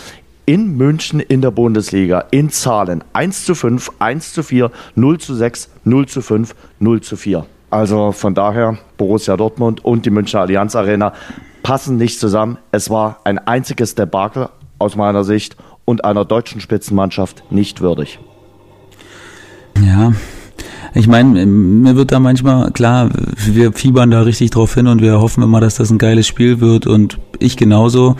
[0.46, 5.34] in München in der Bundesliga in Zahlen 1 zu 5, 1 zu 4, 0 zu
[5.34, 7.46] 6, 0 zu 5, 0 zu 4.
[7.74, 11.12] Also von daher Borussia Dortmund und die Münchner Allianz Arena
[11.64, 12.56] passen nicht zusammen.
[12.70, 18.20] Es war ein einziges Debakel aus meiner Sicht und einer deutschen Spitzenmannschaft nicht würdig.
[19.84, 20.12] Ja,
[20.94, 25.20] ich meine, mir wird da manchmal klar, wir fiebern da richtig drauf hin und wir
[25.20, 28.14] hoffen immer, dass das ein geiles Spiel wird und ich genauso.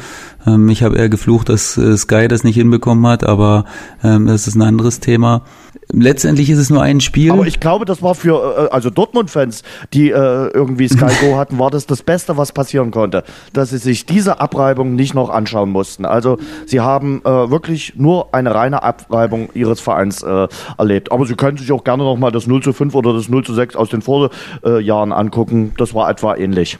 [0.45, 3.67] Ähm, ich habe eher geflucht, dass äh, Sky das nicht hinbekommen hat, aber
[4.03, 5.43] ähm, das ist ein anderes Thema.
[5.93, 7.31] Letztendlich ist es nur ein Spiel.
[7.31, 11.59] Aber ich glaube, das war für äh, also Dortmund-Fans, die äh, irgendwie Sky Go hatten,
[11.59, 15.71] war das das Beste, was passieren konnte, dass sie sich diese Abreibung nicht noch anschauen
[15.71, 16.05] mussten.
[16.05, 21.13] Also sie haben äh, wirklich nur eine reine Abreibung ihres Vereins äh, erlebt.
[21.13, 23.45] Aber sie können sich auch gerne noch mal das 0 zu 5 oder das 0
[23.45, 25.73] zu 6 aus den Vorjahren angucken.
[25.77, 26.79] Das war etwa ähnlich.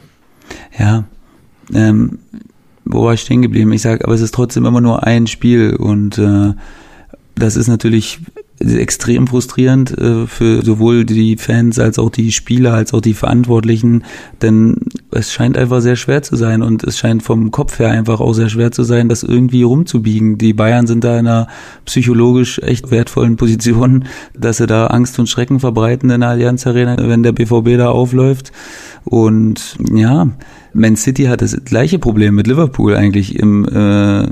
[0.77, 1.05] Ja,
[1.73, 2.19] ähm,
[2.85, 3.71] wo war ich stehen geblieben?
[3.71, 6.53] Ich sage, aber es ist trotzdem immer nur ein Spiel und äh,
[7.35, 8.19] das ist natürlich
[8.59, 14.03] extrem frustrierend äh, für sowohl die Fans als auch die Spieler als auch die Verantwortlichen,
[14.41, 14.77] denn
[15.11, 18.33] es scheint einfach sehr schwer zu sein und es scheint vom Kopf her einfach auch
[18.33, 20.37] sehr schwer zu sein, das irgendwie rumzubiegen.
[20.37, 21.47] Die Bayern sind da in einer
[21.83, 26.95] psychologisch echt wertvollen Position, dass sie da Angst und Schrecken verbreiten in der Allianz Arena,
[26.97, 28.53] wenn der BVB da aufläuft
[29.03, 30.29] und ja,
[30.73, 34.27] Man City hat das gleiche Problem mit Liverpool eigentlich im äh,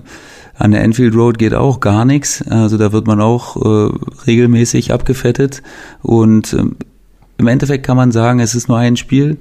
[0.63, 2.41] an der Enfield Road geht auch gar nichts.
[2.49, 3.91] Also da wird man auch äh,
[4.25, 5.61] regelmäßig abgefettet.
[6.01, 6.63] Und äh,
[7.37, 9.35] im Endeffekt kann man sagen, es ist nur ein Spiel.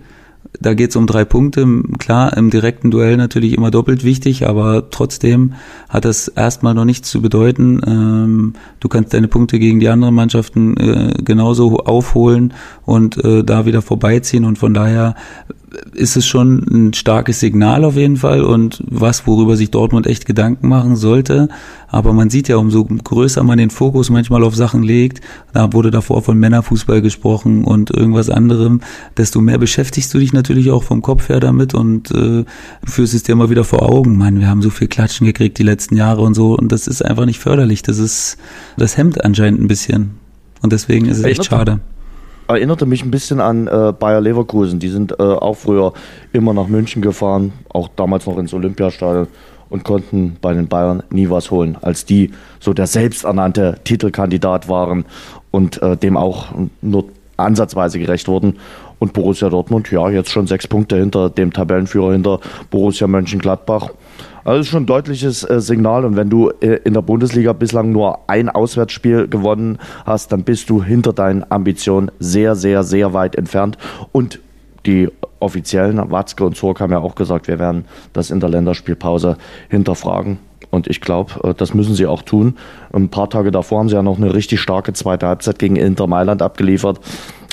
[0.61, 1.65] Da geht es um drei Punkte.
[2.01, 5.55] Klar, im direkten Duell natürlich immer doppelt wichtig, aber trotzdem
[5.89, 7.81] hat das erstmal noch nichts zu bedeuten.
[7.87, 12.53] Ähm, du kannst deine Punkte gegen die anderen Mannschaften äh, genauso aufholen
[12.85, 14.45] und äh, da wieder vorbeiziehen.
[14.45, 15.15] Und von daher
[15.95, 20.27] ist es schon ein starkes Signal auf jeden Fall und was, worüber sich Dortmund echt
[20.27, 21.49] Gedanken machen sollte.
[21.89, 25.21] Aber man sieht ja, umso größer man den Fokus manchmal auf Sachen legt,
[25.53, 28.81] da wurde davor von Männerfußball gesprochen und irgendwas anderem,
[29.17, 32.45] desto mehr beschäftigst du dich natürlich auch vom Kopf her damit und äh,
[32.85, 34.17] führst es dir immer wieder vor Augen.
[34.17, 37.05] Mann, wir haben so viel Klatschen gekriegt die letzten Jahre und so und das ist
[37.05, 37.83] einfach nicht förderlich.
[37.83, 38.39] Das ist,
[38.77, 40.13] das hemmt anscheinend ein bisschen.
[40.63, 41.81] Und deswegen ist es echt schade
[42.49, 44.79] erinnerte mich ein bisschen an äh, Bayer Leverkusen.
[44.79, 45.93] Die sind äh, auch früher
[46.33, 49.29] immer nach München gefahren, auch damals noch ins Olympiastadion
[49.71, 55.07] und konnten bei den Bayern nie was holen, als die so der selbsternannte Titelkandidat waren
[55.51, 56.49] und äh, dem auch
[56.83, 57.07] nur
[57.39, 58.59] ansatzweise gerecht wurden.
[58.99, 63.91] Und Borussia Dortmund, ja, jetzt schon sechs Punkte hinter dem Tabellenführer, hinter Borussia Mönchengladbach.
[64.45, 66.05] Also das ist schon ein deutliches äh, Signal.
[66.05, 70.71] Und wenn du äh, in der Bundesliga bislang nur ein Auswärtsspiel gewonnen hast, dann bist
[70.71, 73.79] du hinter deinen Ambitionen sehr, sehr, sehr weit entfernt.
[74.13, 74.41] Und
[74.87, 79.37] die offiziellen, Watzke und Zorc haben ja auch gesagt, wir werden das in der Länderspielpause
[79.69, 80.39] hinterfragen.
[80.71, 82.57] Und ich glaube, äh, das müssen sie auch tun.
[82.93, 86.07] Ein paar Tage davor haben sie ja noch eine richtig starke zweite Halbzeit gegen Inter
[86.07, 87.01] Mailand abgeliefert.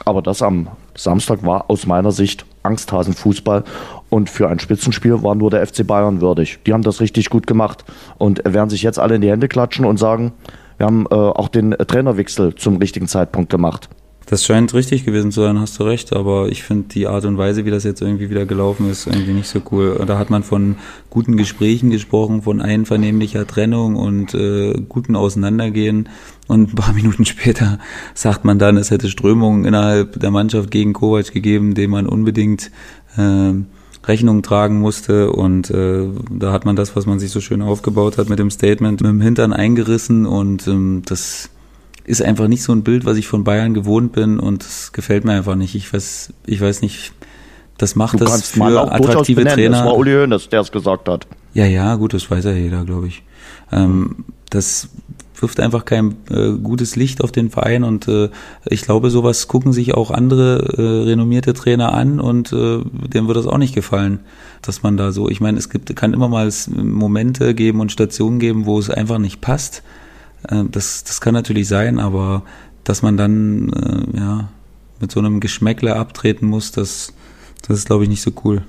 [0.05, 3.63] Aber das am Samstag war aus meiner Sicht Angsthasenfußball.
[4.09, 6.59] Und für ein Spitzenspiel war nur der FC Bayern würdig.
[6.65, 7.85] Die haben das richtig gut gemacht
[8.17, 10.33] und werden sich jetzt alle in die Hände klatschen und sagen,
[10.77, 13.89] wir haben äh, auch den Trainerwechsel zum richtigen Zeitpunkt gemacht.
[14.29, 17.39] Das scheint richtig gewesen zu sein, hast du recht, aber ich finde die Art und
[17.39, 19.99] Weise, wie das jetzt irgendwie wieder gelaufen ist, irgendwie nicht so cool.
[20.05, 20.75] Da hat man von
[21.09, 26.09] guten Gesprächen gesprochen, von einvernehmlicher Trennung und äh, guten Auseinandergehen.
[26.47, 27.79] Und ein paar Minuten später
[28.13, 32.69] sagt man dann, es hätte Strömungen innerhalb der Mannschaft gegen Kovac gegeben, dem man unbedingt
[33.17, 33.53] äh,
[34.07, 38.19] Rechnung tragen musste und äh, da hat man das, was man sich so schön aufgebaut
[38.19, 41.49] hat mit dem Statement, mit dem Hintern eingerissen und ähm, das
[42.05, 45.25] ist einfach nicht so ein Bild, was ich von Bayern gewohnt bin und es gefällt
[45.25, 45.75] mir einfach nicht.
[45.75, 47.13] Ich weiß, ich weiß nicht,
[47.77, 49.77] das macht du das für attraktive Trainer.
[49.77, 51.27] Das war Uli Hoeneß, der es gesagt hat.
[51.53, 53.23] Ja, ja, gut, das weiß ja jeder, glaube ich.
[53.71, 54.89] Ähm, das
[55.41, 58.29] wirft einfach kein äh, gutes Licht auf den Verein und äh,
[58.65, 63.37] ich glaube, sowas gucken sich auch andere äh, renommierte Trainer an und äh, dem wird
[63.37, 64.19] das auch nicht gefallen,
[64.61, 68.39] dass man da so, ich meine, es gibt, kann immer mal Momente geben und Stationen
[68.39, 69.83] geben, wo es einfach nicht passt.
[70.47, 72.43] Äh, das, das kann natürlich sein, aber
[72.83, 74.49] dass man dann äh, ja,
[74.99, 77.13] mit so einem Geschmäckle abtreten muss, das,
[77.67, 78.63] das ist, glaube ich, nicht so cool.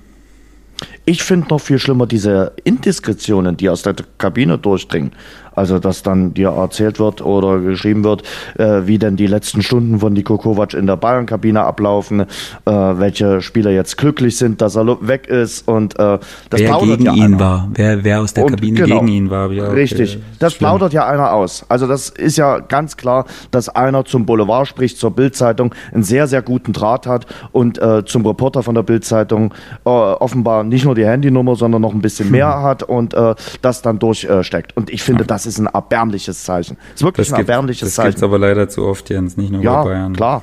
[1.05, 5.13] Ich finde noch viel schlimmer diese Indiskretionen, die aus der Kabine durchdringen.
[5.61, 8.23] Also, dass dann dir erzählt wird oder geschrieben wird,
[8.57, 12.27] äh, wie denn die letzten Stunden von Niko Kovac in der Bayern-Kabine ablaufen, äh,
[12.65, 16.19] welche Spieler jetzt glücklich sind, dass er weg ist und äh,
[16.49, 17.41] das wer gegen ja ihn einer.
[17.41, 19.53] war, wer, wer aus der und Kabine genau, gegen ihn war.
[19.53, 19.75] Ja, okay.
[19.75, 20.67] Richtig, das Schlimm.
[20.67, 21.67] plaudert ja einer aus.
[21.69, 26.27] Also das ist ja ganz klar, dass einer zum Boulevard spricht, zur Bildzeitung, einen sehr,
[26.27, 29.53] sehr guten Draht hat und äh, zum Reporter von der Bildzeitung
[29.85, 32.63] äh, offenbar nicht nur die Handynummer, sondern noch ein bisschen mehr hm.
[32.63, 34.75] hat und äh, das dann durchsteckt.
[34.75, 35.27] und ich finde, ja.
[35.27, 36.77] das ist ein erbärmliches Zeichen.
[36.77, 38.07] Das ist wirklich das ein gibt, erbärmliches das Zeichen.
[38.09, 40.15] Das gibt aber leider zu oft, Jens, nicht nur ja, bei Bayern.
[40.15, 40.43] klar.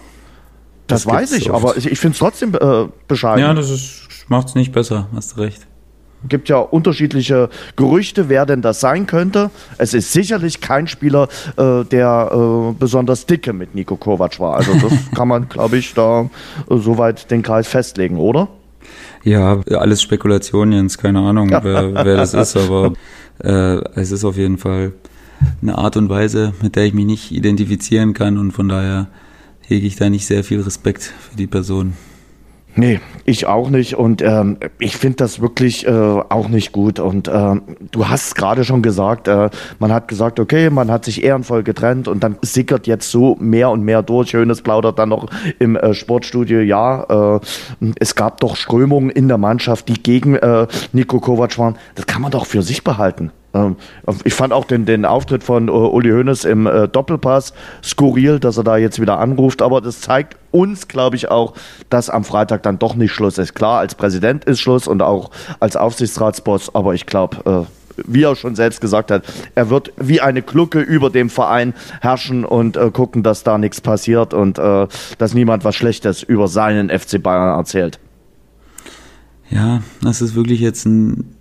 [0.88, 3.41] Das, das weiß ich, aber ich finde es trotzdem äh, bescheiden.
[3.41, 5.67] Ja, das macht es nicht besser, hast du recht
[6.28, 9.52] gibt ja unterschiedliche Gerüchte, wer denn das sein könnte.
[9.78, 14.56] Es ist sicherlich kein Spieler, äh, der äh, besonders dicke mit Nico Kovac war.
[14.56, 16.30] Also das kann man, glaube ich, da
[16.70, 18.48] äh, soweit den Kreis festlegen, oder?
[19.24, 22.93] Ja, alles Spekulation, Jens, keine Ahnung, wer, wer das ist, aber
[23.39, 24.93] äh, es ist auf jeden Fall
[25.62, 29.08] eine Art und Weise, mit der ich mich nicht identifizieren kann und von daher
[29.62, 31.93] hege ich da nicht sehr viel Respekt für die Person.
[32.78, 33.96] Nee, ich auch nicht.
[33.96, 37.00] Und ähm, ich finde das wirklich äh, auch nicht gut.
[37.00, 41.24] Und ähm, du hast gerade schon gesagt, äh, man hat gesagt, okay, man hat sich
[41.24, 44.30] ehrenvoll getrennt und dann sickert jetzt so mehr und mehr durch.
[44.30, 45.26] Schönes plaudert dann noch
[45.58, 46.60] im äh, Sportstudio.
[46.60, 47.40] Ja, äh,
[48.00, 51.78] es gab doch Strömungen in der Mannschaft, die gegen äh, Nico Kovac waren.
[51.96, 53.32] Das kann man doch für sich behalten.
[53.53, 53.75] Ähm,
[54.23, 58.57] ich fand auch den, den Auftritt von äh, Uli Hoeneß im äh, Doppelpass skurril, dass
[58.57, 61.53] er da jetzt wieder anruft, aber das zeigt uns, glaube ich, auch,
[61.89, 63.53] dass am Freitag dann doch nicht Schluss ist.
[63.53, 68.36] Klar, als Präsident ist Schluss und auch als Aufsichtsratsboss, aber ich glaube, äh, wie er
[68.36, 69.23] schon selbst gesagt hat,
[69.55, 74.36] er wird wie eine Glucke über dem Verein herrschen und gucken, dass da nichts passiert
[74.36, 77.97] und dass niemand was Schlechtes über seinen FC Bayern erzählt.
[79.49, 81.37] Ja, das ist wirklich jetzt ein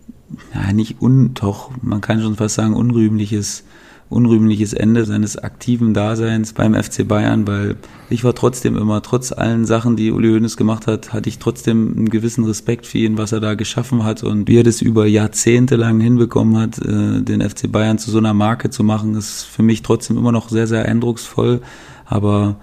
[0.56, 3.64] ja, nicht un, doch, man kann schon fast sagen, unrühmliches,
[4.08, 7.76] unrühmliches Ende seines aktiven Daseins beim FC Bayern, weil
[8.08, 11.94] ich war trotzdem immer, trotz allen Sachen, die Uli Hoeneß gemacht hat, hatte ich trotzdem
[11.96, 15.06] einen gewissen Respekt für ihn, was er da geschaffen hat und wie er das über
[15.06, 19.42] Jahrzehnte lang hinbekommen hat, äh, den FC Bayern zu so einer Marke zu machen, ist
[19.42, 21.60] für mich trotzdem immer noch sehr, sehr eindrucksvoll,
[22.06, 22.56] aber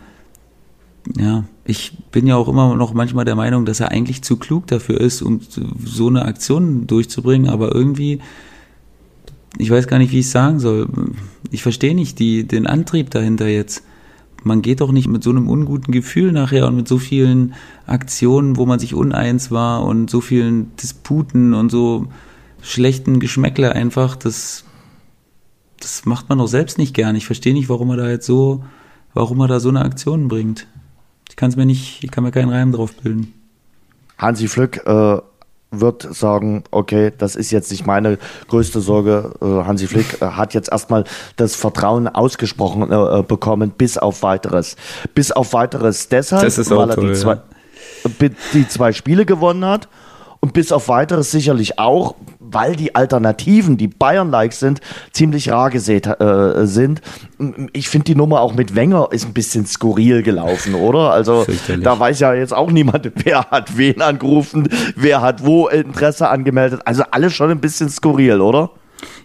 [1.17, 4.67] ja, ich bin ja auch immer noch manchmal der Meinung, dass er eigentlich zu klug
[4.67, 5.39] dafür ist, um
[5.85, 8.19] so eine Aktion durchzubringen, aber irgendwie,
[9.57, 10.89] ich weiß gar nicht, wie ich es sagen soll.
[11.51, 13.83] Ich verstehe nicht die, den Antrieb dahinter jetzt.
[14.43, 17.53] Man geht doch nicht mit so einem unguten Gefühl nachher und mit so vielen
[17.87, 22.07] Aktionen, wo man sich uneins war und so vielen Disputen und so
[22.61, 24.65] schlechten Geschmäckle einfach, das,
[25.79, 27.15] das macht man doch selbst nicht gern.
[27.15, 28.65] Ich verstehe nicht, warum er da jetzt so,
[29.13, 30.67] warum er da so eine Aktion bringt.
[31.33, 33.33] Ich kann es mir nicht, ich kann mir keinen Reim drauf bilden.
[34.19, 35.17] Hansi Flück äh,
[35.71, 38.19] wird sagen, okay, das ist jetzt nicht meine
[38.49, 39.33] größte Sorge.
[39.41, 44.21] Äh, Hansi Flick äh, hat jetzt erstmal das Vertrauen ausgesprochen äh, äh bekommen, bis auf
[44.21, 44.75] weiteres.
[45.15, 48.29] Bis auf weiteres deshalb, weil er toll, die, zwei, ja.
[48.53, 49.89] die zwei Spiele gewonnen hat
[50.39, 52.13] und bis auf weiteres sicherlich auch,
[52.53, 57.01] weil die Alternativen, die Bayern-like sind, ziemlich rar gesät äh, sind.
[57.73, 61.11] Ich finde die Nummer auch mit Wenger ist ein bisschen skurril gelaufen, oder?
[61.11, 61.45] Also
[61.81, 66.81] da weiß ja jetzt auch niemand, wer hat wen angerufen, wer hat wo Interesse angemeldet.
[66.85, 68.71] Also alles schon ein bisschen skurril, oder?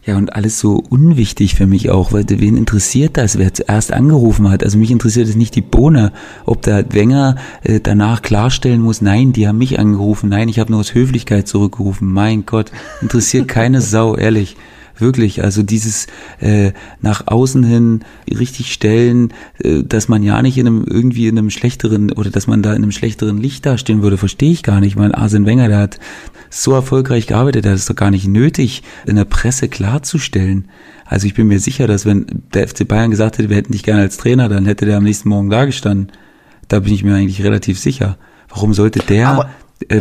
[0.09, 4.49] Ja, und alles so unwichtig für mich auch, weil wen interessiert das, wer zuerst angerufen
[4.49, 4.65] hat?
[4.65, 6.13] Also mich interessiert es nicht die Bohne,
[6.47, 10.71] ob der Wenger äh, danach klarstellen muss, nein, die haben mich angerufen, nein, ich habe
[10.71, 12.11] nur aus Höflichkeit zurückgerufen.
[12.11, 14.57] Mein Gott, interessiert keine Sau, ehrlich.
[14.99, 16.09] Wirklich, also dieses
[16.41, 19.33] äh, nach außen hin richtig stellen,
[19.63, 22.71] äh, dass man ja nicht in einem irgendwie in einem schlechteren oder dass man da
[22.71, 24.97] in einem schlechteren Licht dastehen würde, verstehe ich gar nicht.
[24.97, 25.99] Mein Arsene Wenger, der hat
[26.51, 30.69] so erfolgreich gearbeitet, hat es doch gar nicht nötig, in der Presse klarzustellen.
[31.05, 33.85] Also ich bin mir sicher, dass wenn der FC Bayern gesagt hätte, wir hätten dich
[33.85, 36.13] gerne als Trainer, dann hätte der am nächsten Morgen da gestanden.
[36.69, 38.19] Da bin ich mir eigentlich relativ sicher.
[38.49, 39.51] Warum sollte der Aber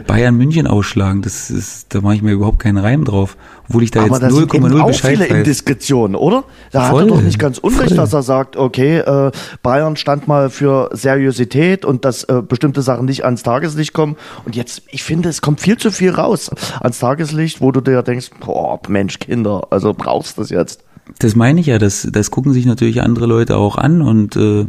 [0.08, 1.22] Bayern München ausschlagen.
[1.22, 3.38] Das ist, da mache ich mir überhaupt keinen Reim drauf.
[3.70, 5.38] Obwohl ich da Aber jetzt 0,0 auch Bescheid viele weiß.
[5.38, 6.46] Indiskretionen, oder?
[6.72, 7.98] Da voll, hat er doch nicht ganz unrecht, voll.
[7.98, 13.06] dass er sagt, okay, äh, Bayern stand mal für Seriosität und dass äh, bestimmte Sachen
[13.06, 14.16] nicht ans Tageslicht kommen.
[14.46, 18.02] Und jetzt, ich finde, es kommt viel zu viel raus ans Tageslicht, wo du dir
[18.02, 20.84] denkst, boah, Mensch, Kinder, also brauchst du das jetzt.
[21.20, 24.66] Das meine ich ja, das, das gucken sich natürlich andere Leute auch an und äh,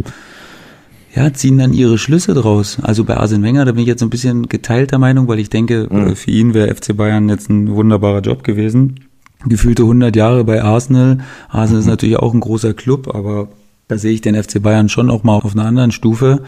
[1.14, 2.78] ja, ziehen dann ihre Schlüsse draus.
[2.82, 5.88] Also bei Arsene Wenger, da bin ich jetzt ein bisschen geteilter Meinung, weil ich denke,
[5.90, 6.16] mhm.
[6.16, 9.00] für ihn wäre FC Bayern jetzt ein wunderbarer Job gewesen.
[9.46, 11.18] Gefühlte 100 Jahre bei Arsenal.
[11.48, 11.80] Arsenal mhm.
[11.80, 13.48] ist natürlich auch ein großer Club, aber
[13.88, 16.42] da sehe ich den FC Bayern schon auch mal auf einer anderen Stufe,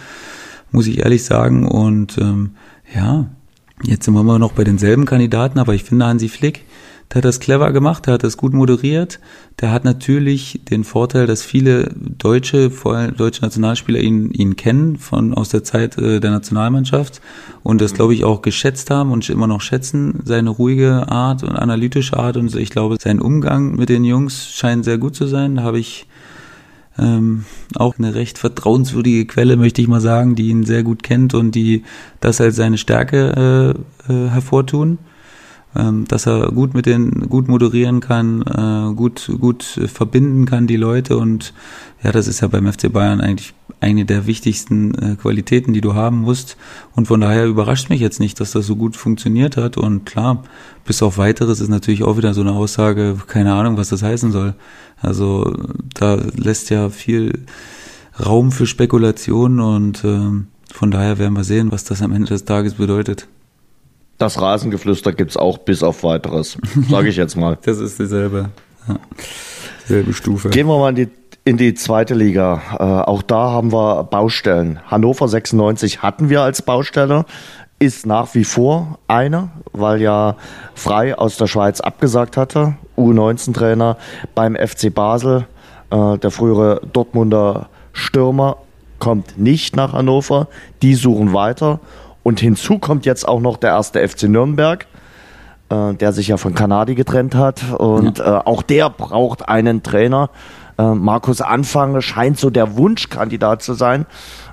[0.72, 1.66] muss ich ehrlich sagen.
[1.66, 2.50] Und ähm,
[2.94, 3.26] ja,
[3.82, 6.64] jetzt sind wir immer noch bei denselben Kandidaten, aber ich finde Hansi Flick,
[7.10, 9.18] der hat das clever gemacht, der hat das gut moderiert.
[9.60, 14.96] Der hat natürlich den Vorteil, dass viele deutsche, vor allem deutsche Nationalspieler ihn, ihn kennen
[14.96, 17.20] von aus der Zeit äh, der Nationalmannschaft
[17.64, 21.56] und das, glaube ich, auch geschätzt haben und immer noch schätzen, seine ruhige Art und
[21.56, 25.56] analytische Art und ich glaube, sein Umgang mit den Jungs scheint sehr gut zu sein.
[25.56, 26.06] Da habe ich
[26.96, 27.44] ähm,
[27.74, 31.56] auch eine recht vertrauenswürdige Quelle, möchte ich mal sagen, die ihn sehr gut kennt und
[31.56, 31.82] die
[32.20, 33.74] das als seine Stärke
[34.08, 34.98] äh, äh, hervortun
[35.76, 40.76] ähm, dass er gut mit den, gut moderieren kann, äh, gut, gut verbinden kann die
[40.76, 41.52] Leute und
[42.02, 45.94] ja, das ist ja beim FC Bayern eigentlich eine der wichtigsten äh, Qualitäten, die du
[45.94, 46.56] haben musst.
[46.94, 49.76] Und von daher überrascht mich jetzt nicht, dass das so gut funktioniert hat.
[49.76, 50.44] Und klar,
[50.84, 54.32] bis auf weiteres ist natürlich auch wieder so eine Aussage, keine Ahnung, was das heißen
[54.32, 54.54] soll.
[55.00, 55.54] Also
[55.94, 57.46] da lässt ja viel
[58.24, 60.30] Raum für Spekulationen und äh,
[60.72, 63.28] von daher werden wir sehen, was das am Ende des Tages bedeutet.
[64.20, 66.58] Das Rasengeflüster gibt's auch bis auf weiteres,
[66.90, 67.56] sage ich jetzt mal.
[67.62, 68.50] das ist dieselbe,
[68.86, 68.96] ja,
[69.82, 70.50] dieselbe Stufe.
[70.50, 71.08] Gehen wir mal in die,
[71.46, 72.60] in die zweite Liga.
[72.78, 74.78] Äh, auch da haben wir Baustellen.
[74.86, 77.24] Hannover 96 hatten wir als Baustelle,
[77.78, 80.36] ist nach wie vor eine, weil ja
[80.74, 83.96] Frei aus der Schweiz abgesagt hatte, U19-Trainer
[84.34, 85.46] beim FC Basel.
[85.90, 88.58] Äh, der frühere Dortmunder Stürmer
[88.98, 90.48] kommt nicht nach Hannover.
[90.82, 91.80] Die suchen weiter.
[92.22, 94.86] Und hinzu kommt jetzt auch noch der erste FC Nürnberg,
[95.70, 97.62] äh, der sich ja von Kanadi getrennt hat.
[97.78, 98.38] Und ja.
[98.38, 100.30] äh, auch der braucht einen Trainer.
[100.78, 104.06] Äh, Markus Anfang scheint so der Wunschkandidat zu sein.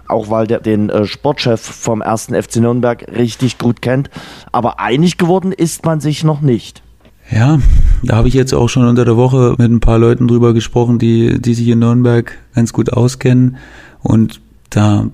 [0.07, 4.09] Auch weil der den äh, Sportchef vom ersten FC Nürnberg richtig gut kennt.
[4.51, 6.81] Aber einig geworden ist man sich noch nicht.
[7.29, 7.59] Ja,
[8.03, 10.97] da habe ich jetzt auch schon unter der Woche mit ein paar Leuten drüber gesprochen,
[10.97, 13.57] die, die sich in Nürnberg ganz gut auskennen.
[14.01, 14.39] Und
[14.69, 15.07] da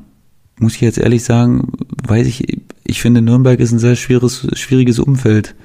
[0.64, 1.74] muss ich jetzt ehrlich sagen,
[2.08, 5.56] weiß ich, ich finde Nürnberg ist ein sehr schwieriges, schwieriges Umfeld.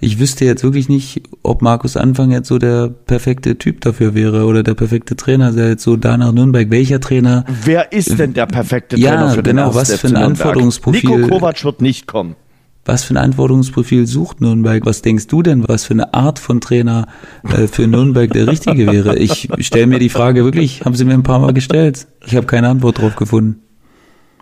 [0.00, 4.44] Ich wüsste jetzt wirklich nicht, ob Markus Anfang jetzt so der perfekte Typ dafür wäre
[4.44, 6.70] oder der perfekte Trainer, der jetzt so da nach Nürnberg.
[6.70, 7.44] Welcher Trainer?
[7.64, 11.10] Wer ist denn der perfekte Trainer ja, für den genau, was für ein Anforderungsprofil?
[11.10, 12.36] Nico Kovac wird nicht kommen.
[12.84, 14.84] Was für ein Anforderungsprofil sucht Nürnberg?
[14.84, 17.06] Was denkst du denn, was für eine Art von Trainer
[17.44, 19.16] äh, für Nürnberg der richtige wäre?
[19.16, 22.06] Ich stelle mir die Frage wirklich, haben sie mir ein paar Mal gestellt.
[22.26, 23.63] Ich habe keine Antwort drauf gefunden.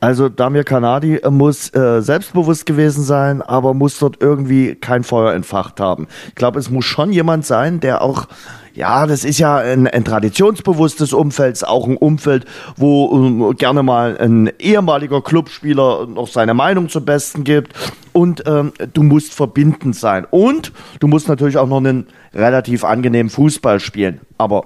[0.02, 5.78] Also Damir Kanadi muss äh, selbstbewusst gewesen sein, aber muss dort irgendwie kein Feuer entfacht
[5.78, 6.08] haben.
[6.26, 8.26] Ich glaube, es muss schon jemand sein, der auch
[8.74, 12.46] ja, das ist ja ein, ein traditionsbewusstes Umfeld, auch ein Umfeld,
[12.76, 17.72] wo um, gerne mal ein ehemaliger Clubspieler noch seine Meinung zum Besten gibt.
[18.12, 20.26] Und ähm, du musst verbindend sein.
[20.28, 24.20] Und du musst natürlich auch noch einen relativ angenehmen Fußball spielen.
[24.36, 24.64] Aber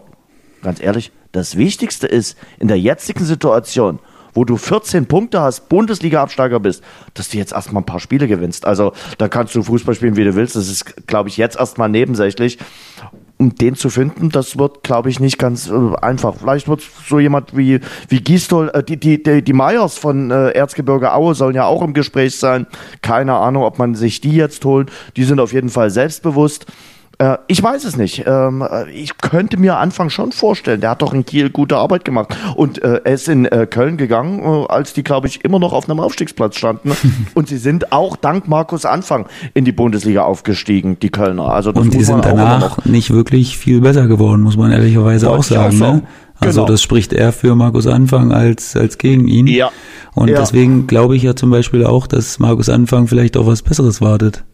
[0.63, 3.99] ganz ehrlich, das Wichtigste ist in der jetzigen Situation,
[4.37, 6.85] wo du 14 Punkte hast, Bundesliga-Absteiger bist,
[7.15, 8.67] dass du jetzt erstmal ein paar Spiele gewinnst.
[8.67, 10.55] Also da kannst du Fußball spielen, wie du willst.
[10.55, 12.59] Das ist, glaube ich, jetzt erstmal nebensächlich.
[13.39, 16.37] Um den zu finden, das wird, glaube ich, nicht ganz äh, einfach.
[16.37, 20.51] Vielleicht wird so jemand wie, wie Gistol, äh, die, die, die, die Meyers von äh,
[20.51, 22.67] Erzgebirge Aue sollen ja auch im Gespräch sein.
[23.03, 24.91] Keine Ahnung, ob man sich die jetzt holt.
[25.17, 26.67] Die sind auf jeden Fall selbstbewusst.
[27.19, 28.25] Äh, ich weiß es nicht.
[28.27, 32.05] Ähm, äh, ich könnte mir Anfang schon vorstellen, der hat doch in Kiel gute Arbeit
[32.05, 32.37] gemacht.
[32.57, 35.73] Und äh, er ist in äh, Köln gegangen, äh, als die, glaube ich, immer noch
[35.73, 36.93] auf einem Aufstiegsplatz standen.
[37.35, 41.49] Und sie sind auch dank Markus Anfang in die Bundesliga aufgestiegen, die Kölner.
[41.49, 45.43] Also das Und die sind danach nicht wirklich viel besser geworden, muss man ehrlicherweise auch
[45.43, 45.83] sagen.
[45.83, 46.03] Auch ne?
[46.39, 46.73] Also genau.
[46.73, 49.47] das spricht eher für Markus Anfang als, als gegen ihn.
[49.47, 49.71] Ja.
[50.15, 50.39] Und ja.
[50.39, 54.45] deswegen glaube ich ja zum Beispiel auch, dass Markus Anfang vielleicht auch was Besseres wartet.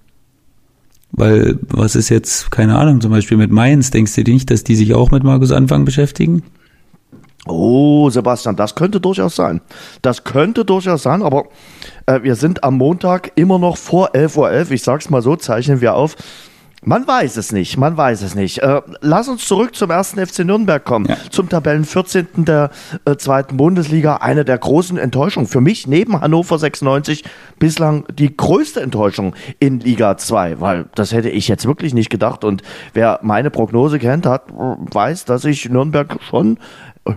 [1.13, 4.77] Weil, was ist jetzt, keine Ahnung, zum Beispiel mit Mainz, denkst du nicht, dass die
[4.77, 6.43] sich auch mit Markus Anfang beschäftigen?
[7.47, 9.61] Oh, Sebastian, das könnte durchaus sein.
[10.01, 11.47] Das könnte durchaus sein, aber
[12.07, 14.49] äh, wir sind am Montag immer noch vor 11.11 Uhr.
[14.49, 14.71] .11.
[14.71, 16.17] Ich sag's mal so, zeichnen wir auf.
[16.85, 18.59] Man weiß es nicht, man weiß es nicht.
[18.59, 21.17] Äh, lass uns zurück zum ersten FC Nürnberg kommen, ja.
[21.31, 22.45] zum Tabellen 14.
[22.45, 22.71] der
[23.05, 24.17] äh, zweiten Bundesliga.
[24.17, 25.47] Eine der großen Enttäuschungen.
[25.47, 27.23] Für mich neben Hannover 96
[27.61, 32.43] bislang die größte Enttäuschung in Liga 2, weil das hätte ich jetzt wirklich nicht gedacht.
[32.43, 32.63] Und
[32.95, 36.59] wer meine Prognose kennt, hat, weiß, dass ich Nürnberg schon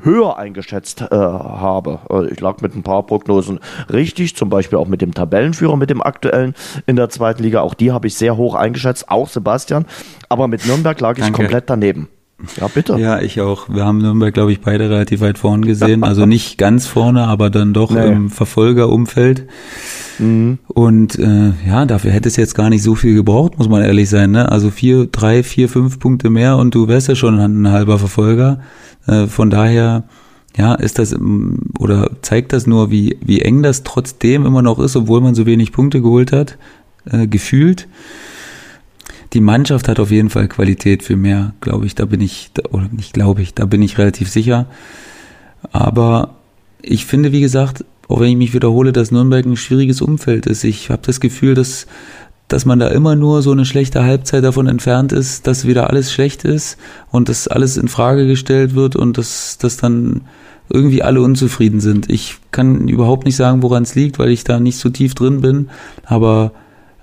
[0.03, 1.99] höher eingeschätzt äh, habe.
[2.09, 3.59] Also ich lag mit ein paar Prognosen
[3.91, 6.55] richtig, zum Beispiel auch mit dem Tabellenführer, mit dem aktuellen
[6.86, 7.61] in der zweiten Liga.
[7.61, 9.86] Auch die habe ich sehr hoch eingeschätzt, auch Sebastian.
[10.29, 12.09] Aber mit Nürnberg lag ich komplett daneben.
[12.57, 12.97] Ja, bitte.
[12.99, 13.69] Ja, ich auch.
[13.69, 16.03] Wir haben Nürnberg, glaube ich, beide relativ weit vorne gesehen.
[16.03, 18.05] Also nicht ganz vorne, aber dann doch nee.
[18.05, 19.47] im Verfolgerumfeld.
[20.19, 20.59] Mhm.
[20.67, 24.09] Und äh, ja, dafür hätte es jetzt gar nicht so viel gebraucht, muss man ehrlich
[24.09, 24.31] sein.
[24.31, 24.51] Ne?
[24.51, 28.59] Also vier, drei, vier, fünf Punkte mehr und du wärst ja schon ein halber Verfolger.
[29.07, 30.03] Äh, von daher,
[30.57, 31.15] ja, ist das
[31.79, 35.45] oder zeigt das nur, wie, wie eng das trotzdem immer noch ist, obwohl man so
[35.45, 36.57] wenig Punkte geholt hat,
[37.09, 37.88] äh, gefühlt.
[39.36, 41.93] Die Mannschaft hat auf jeden Fall Qualität für mehr, glaube ich.
[41.93, 44.65] Da bin ich, oder nicht glaube ich, da bin ich relativ sicher.
[45.73, 46.36] Aber
[46.81, 50.63] ich finde, wie gesagt, auch wenn ich mich wiederhole, dass Nürnberg ein schwieriges Umfeld ist.
[50.63, 51.86] Ich habe das Gefühl, dass,
[52.47, 56.13] dass man da immer nur so eine schlechte Halbzeit davon entfernt ist, dass wieder alles
[56.13, 56.77] schlecht ist
[57.11, 60.21] und dass alles in Frage gestellt wird und dass, dass dann
[60.69, 62.09] irgendwie alle unzufrieden sind.
[62.09, 65.41] Ich kann überhaupt nicht sagen, woran es liegt, weil ich da nicht so tief drin
[65.41, 65.69] bin.
[66.05, 66.53] Aber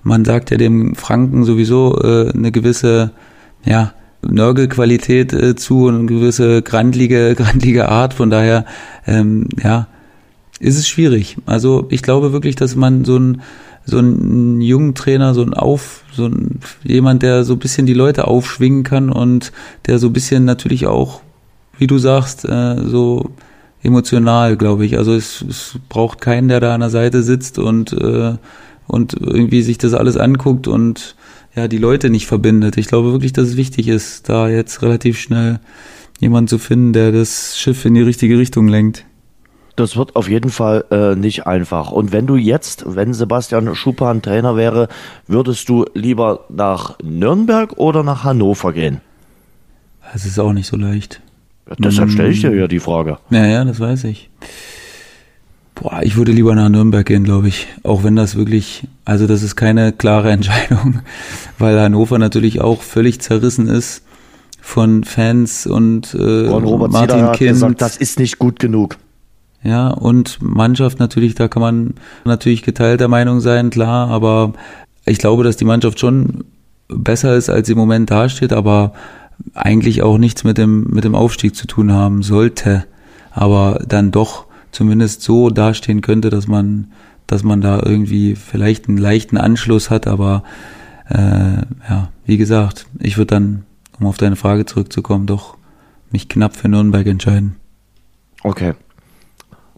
[0.03, 3.11] man sagt ja dem Franken sowieso äh, eine gewisse,
[3.65, 8.13] ja, Nörgelqualität äh, zu und eine gewisse grandlige, grandlige Art.
[8.13, 8.65] Von daher,
[9.05, 9.87] ähm, ja,
[10.59, 11.37] ist es schwierig.
[11.45, 13.41] Also ich glaube wirklich, dass man so ein
[13.85, 17.93] so ein jungen Trainer, so ein Auf, so ein jemand, der so ein bisschen die
[17.93, 19.51] Leute aufschwingen kann und
[19.87, 21.21] der so ein bisschen natürlich auch,
[21.77, 23.31] wie du sagst, äh, so
[23.81, 24.97] emotional, glaube ich.
[24.97, 28.35] Also es, es braucht keinen, der da an der Seite sitzt und äh,
[28.87, 31.15] und irgendwie sich das alles anguckt und
[31.55, 32.77] ja die Leute nicht verbindet.
[32.77, 35.59] Ich glaube wirklich, dass es wichtig ist, da jetzt relativ schnell
[36.19, 39.05] jemanden zu finden, der das Schiff in die richtige Richtung lenkt.
[39.75, 41.91] Das wird auf jeden Fall äh, nicht einfach.
[41.91, 44.87] Und wenn du jetzt, wenn Sebastian Schuppan Trainer wäre,
[45.25, 49.01] würdest du lieber nach Nürnberg oder nach Hannover gehen?
[50.11, 51.21] Das ist auch nicht so leicht.
[51.67, 53.17] Ja, deshalb stelle ich dir ja die Frage.
[53.31, 54.29] Ja, ja, das weiß ich.
[55.75, 57.67] Boah, ich würde lieber nach Nürnberg gehen, glaube ich.
[57.83, 60.99] Auch wenn das wirklich, also das ist keine klare Entscheidung,
[61.57, 64.03] weil Hannover natürlich auch völlig zerrissen ist
[64.61, 67.49] von Fans und, äh, und Robert Martin Zieder hat Kind.
[67.49, 68.97] gesagt, das ist nicht gut genug.
[69.63, 71.93] Ja, und Mannschaft natürlich, da kann man
[72.25, 74.53] natürlich geteilter Meinung sein, klar, aber
[75.05, 76.43] ich glaube, dass die Mannschaft schon
[76.87, 78.93] besser ist, als sie im Moment dasteht, aber
[79.53, 82.85] eigentlich auch nichts mit dem, mit dem Aufstieg zu tun haben sollte,
[83.31, 86.91] aber dann doch zumindest so dastehen könnte, dass man,
[87.27, 90.43] dass man da irgendwie vielleicht einen leichten Anschluss hat, aber
[91.09, 93.65] äh, ja, wie gesagt, ich würde dann,
[93.99, 95.57] um auf deine Frage zurückzukommen, doch
[96.11, 97.55] mich knapp für Nürnberg entscheiden.
[98.43, 98.73] Okay.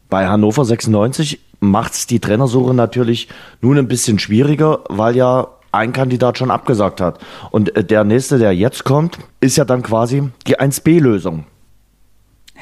[0.10, 3.28] Bei Hannover 96 macht es die Trainersuche natürlich
[3.62, 7.20] nun ein bisschen schwieriger, weil ja ein Kandidat schon abgesagt hat.
[7.52, 11.46] Und äh, der nächste, der jetzt kommt, ist ja dann quasi die 1B-Lösung.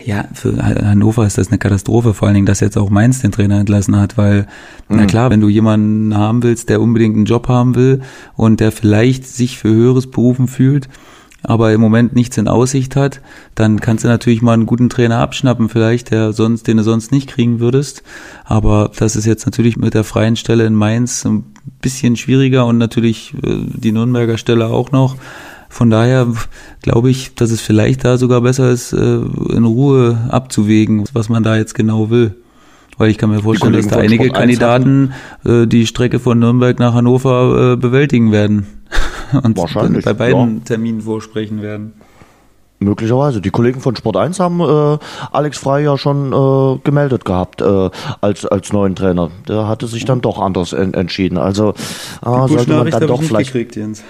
[0.03, 3.31] Ja, für Hannover ist das eine Katastrophe, vor allen Dingen, dass jetzt auch Mainz den
[3.31, 4.47] Trainer entlassen hat, weil,
[4.89, 4.97] mhm.
[4.97, 8.01] na klar, wenn du jemanden haben willst, der unbedingt einen Job haben will
[8.35, 10.89] und der vielleicht sich für höheres berufen fühlt,
[11.43, 13.21] aber im Moment nichts in Aussicht hat,
[13.53, 17.11] dann kannst du natürlich mal einen guten Trainer abschnappen, vielleicht, der sonst, den du sonst
[17.11, 18.01] nicht kriegen würdest.
[18.45, 21.43] Aber das ist jetzt natürlich mit der freien Stelle in Mainz ein
[21.81, 25.17] bisschen schwieriger und natürlich äh, die Nürnberger Stelle auch noch.
[25.73, 26.27] Von daher
[26.83, 31.41] glaube ich, dass es vielleicht da sogar besser ist, äh, in Ruhe abzuwägen, was man
[31.41, 32.35] da jetzt genau will.
[32.99, 35.13] Weil ich kann mir vorstellen, dass da einige Kandidaten
[35.43, 38.67] äh, die Strecke von Nürnberg nach Hannover bewältigen werden
[39.43, 40.63] und Wahrscheinlich, bei beiden ja.
[40.63, 41.93] Terminen vorsprechen werden.
[42.77, 43.41] Möglicherweise.
[43.41, 44.99] Die Kollegen von Sport 1 haben äh,
[45.31, 47.89] Alex Frey ja schon äh, gemeldet gehabt äh,
[48.21, 49.31] als, als neuen Trainer.
[49.47, 51.39] Der hatte sich dann doch anders en entschieden.
[51.39, 51.71] Also
[52.23, 53.53] äh, sollte man dann doch vielleicht.
[53.53, 54.03] Gekriegt, Jens.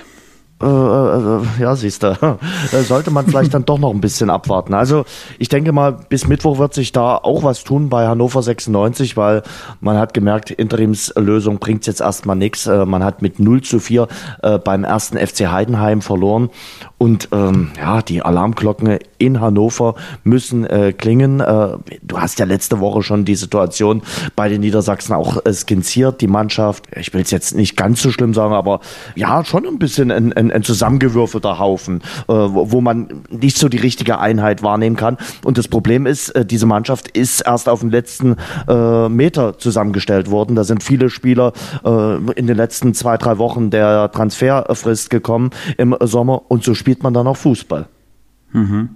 [0.63, 2.39] Äh, äh, äh, ja, siehst du,
[2.87, 4.73] sollte man vielleicht dann doch noch ein bisschen abwarten.
[4.73, 5.03] Also
[5.37, 9.43] ich denke mal, bis Mittwoch wird sich da auch was tun bei Hannover 96, weil
[9.81, 12.65] man hat gemerkt, Interimslösung bringt jetzt erstmal nichts.
[12.65, 14.07] Man hat mit 0 zu 4
[14.63, 16.49] beim ersten FC Heidenheim verloren
[16.97, 21.39] und ähm, ja, die Alarmglocken in Hannover müssen äh, klingen.
[21.39, 24.01] Äh, du hast ja letzte Woche schon die Situation
[24.35, 26.21] bei den Niedersachsen auch äh, skizziert.
[26.21, 28.79] Die Mannschaft, ich will es jetzt nicht ganz so schlimm sagen, aber
[29.15, 33.69] ja, schon ein bisschen ein, ein, ein zusammengewürfelter Haufen, äh, wo, wo man nicht so
[33.69, 35.17] die richtige Einheit wahrnehmen kann.
[35.43, 40.31] Und das Problem ist, äh, diese Mannschaft ist erst auf den letzten äh, Meter zusammengestellt
[40.31, 40.55] worden.
[40.55, 41.53] Da sind viele Spieler
[41.83, 47.01] in den letzten zwei, drei Wochen der Transferfrist gekommen im Sommer und so spielt spielt
[47.01, 47.87] man dann auch Fußball.
[48.51, 48.89] Mhm.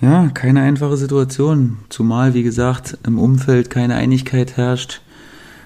[0.00, 1.78] Ja, keine einfache Situation.
[1.88, 5.00] Zumal, wie gesagt, im Umfeld keine Einigkeit herrscht.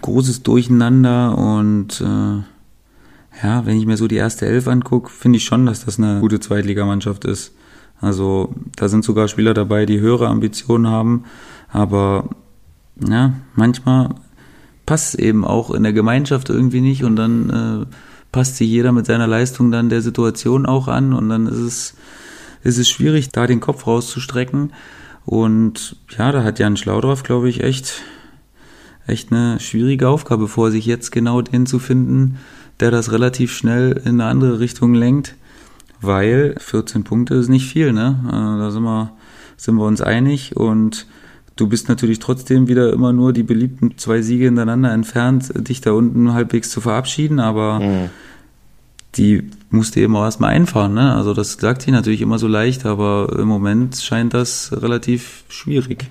[0.03, 5.45] Großes Durcheinander und äh, ja, wenn ich mir so die erste Elf angucke, finde ich
[5.45, 7.53] schon, dass das eine gute Zweitligamannschaft ist.
[8.01, 11.25] Also da sind sogar Spieler dabei, die höhere Ambitionen haben,
[11.69, 12.31] aber
[13.07, 14.15] ja, manchmal
[14.87, 17.87] passt es eben auch in der Gemeinschaft irgendwie nicht und dann äh,
[18.33, 21.95] passt sich jeder mit seiner Leistung dann der Situation auch an und dann ist es,
[22.63, 24.73] ist es schwierig, da den Kopf rauszustrecken.
[25.25, 28.03] Und ja, da hat Jan Schlaudorf, glaube ich, echt,
[29.07, 32.39] echt eine schwierige Aufgabe vor sich, jetzt genau den zu finden,
[32.81, 35.37] der das relativ schnell in eine andere Richtung lenkt,
[36.01, 38.19] weil 14 Punkte ist nicht viel, ne?
[38.27, 39.13] Äh, da sind wir,
[39.57, 41.07] sind wir uns einig und
[41.57, 45.93] du bist natürlich trotzdem wieder immer nur die beliebten zwei Siege hintereinander entfernt, dich da
[45.93, 48.11] unten halbwegs zu verabschieden, aber mhm.
[49.17, 50.95] Die musste eben auch erstmal einfahren.
[50.95, 51.15] Ne?
[51.15, 56.11] Also das sagt sie natürlich immer so leicht, aber im Moment scheint das relativ schwierig.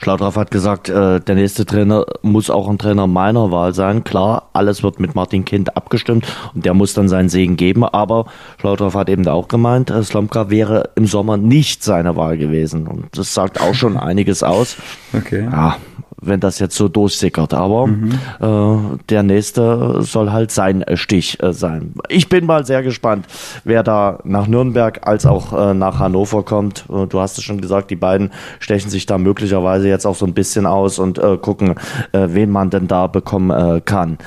[0.00, 4.04] Schlaudraff hat gesagt, äh, der nächste Trainer muss auch ein Trainer meiner Wahl sein.
[4.04, 6.24] Klar, alles wird mit Martin Kind abgestimmt
[6.54, 7.84] und der muss dann seinen Segen geben.
[7.84, 8.26] Aber
[8.60, 12.86] Schlaudraff hat eben auch gemeint, äh, Slomka wäre im Sommer nicht seine Wahl gewesen.
[12.86, 14.76] Und das sagt auch schon einiges aus.
[15.12, 15.48] Okay.
[15.50, 15.76] Ja,
[16.20, 17.54] wenn das jetzt so durchsickert.
[17.54, 18.12] Aber mhm.
[18.40, 21.94] äh, der nächste soll halt sein Stich äh, sein.
[22.08, 23.26] Ich bin mal sehr gespannt,
[23.64, 26.84] wer da nach Nürnberg als auch äh, nach Hannover kommt.
[26.88, 30.26] Äh, du hast es schon gesagt, die beiden stechen sich da möglicherweise jetzt auch so
[30.26, 31.74] ein bisschen aus und äh, gucken,
[32.12, 33.48] äh, wen man denn da bekommen
[33.84, 34.18] kann.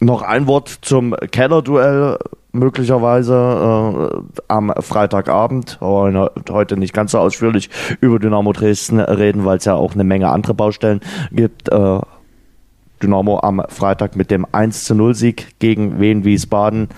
[0.00, 2.18] Noch ein Wort zum Keller-Duell
[2.54, 9.64] möglicherweise äh, am Freitagabend, heute nicht ganz so ausführlich über Dynamo Dresden reden, weil es
[9.64, 11.00] ja auch eine Menge andere Baustellen
[11.30, 11.70] gibt.
[11.70, 12.00] Äh,
[13.02, 16.88] Dynamo am Freitag mit dem 1 zu 0 Sieg gegen Wien Wiesbaden.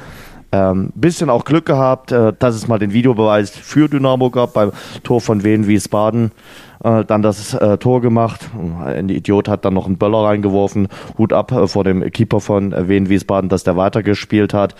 [0.52, 4.70] Ähm, bisschen auch Glück gehabt, äh, dass es mal den Videobeweis für Dynamo gab beim
[5.02, 6.30] Tor von Wien Wiesbaden.
[6.84, 8.48] Äh, dann das äh, Tor gemacht.
[8.84, 10.88] Ein Idiot hat dann noch einen Böller reingeworfen.
[11.18, 14.76] Hut ab äh, vor dem Keeper von äh, Wien Wiesbaden, dass der weitergespielt hat.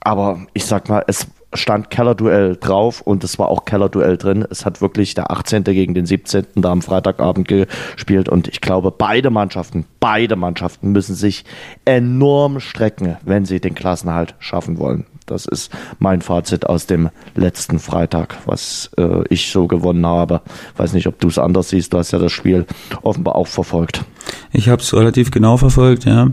[0.00, 4.44] Aber ich sag mal, es stand Kellerduell drauf und es war auch Kellerduell drin.
[4.50, 5.64] Es hat wirklich der 18.
[5.64, 6.46] gegen den 17.
[6.56, 11.44] da am Freitagabend gespielt und ich glaube, beide Mannschaften, beide Mannschaften müssen sich
[11.84, 15.06] enorm strecken, wenn sie den Klassenhalt schaffen wollen.
[15.26, 20.42] Das ist mein Fazit aus dem letzten Freitag, was äh, ich so gewonnen habe.
[20.76, 21.94] Weiß nicht, ob du es anders siehst.
[21.94, 22.66] Du hast ja das Spiel
[23.00, 24.04] offenbar auch verfolgt.
[24.52, 26.28] Ich habe es relativ genau verfolgt, ja.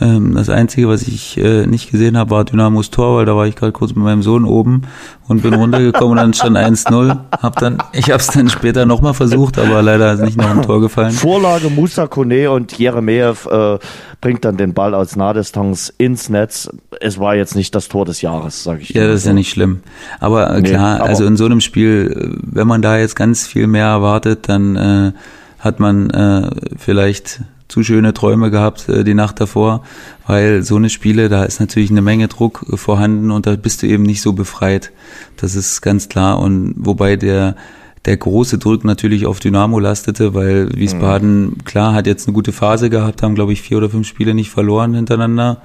[0.00, 3.46] Ähm, das Einzige, was ich äh, nicht gesehen habe, war Dynamos Tor, weil da war
[3.46, 4.82] ich gerade kurz mit meinem Sohn oben
[5.28, 7.16] und bin runtergekommen und dann stand 1-0.
[7.30, 10.62] Hab dann, ich habe es dann später nochmal versucht, aber leider ist nicht noch ein
[10.62, 11.12] Tor gefallen.
[11.12, 13.78] Vorlage Musa Kone und Jeremejew äh,
[14.20, 16.68] bringt dann den Ball aus Nahdistanz ins Netz.
[17.00, 18.90] Es war jetzt nicht das Tor des Jahres, sage ich.
[18.90, 19.80] Ja, das ist ja nicht schlimm.
[20.18, 23.68] Aber äh, klar, aber also in so einem Spiel, wenn man da jetzt ganz viel
[23.68, 25.12] mehr erwartet, dann äh,
[25.60, 29.84] hat man äh, vielleicht zu schöne Träume gehabt äh, die Nacht davor,
[30.26, 33.82] weil so eine Spiele, da ist natürlich eine Menge Druck äh, vorhanden und da bist
[33.82, 34.92] du eben nicht so befreit.
[35.36, 36.38] Das ist ganz klar.
[36.38, 37.56] Und wobei der
[38.04, 41.64] der große Druck natürlich auf Dynamo lastete, weil Wiesbaden, mhm.
[41.64, 44.50] klar, hat jetzt eine gute Phase gehabt, haben, glaube ich, vier oder fünf Spiele nicht
[44.50, 45.62] verloren hintereinander.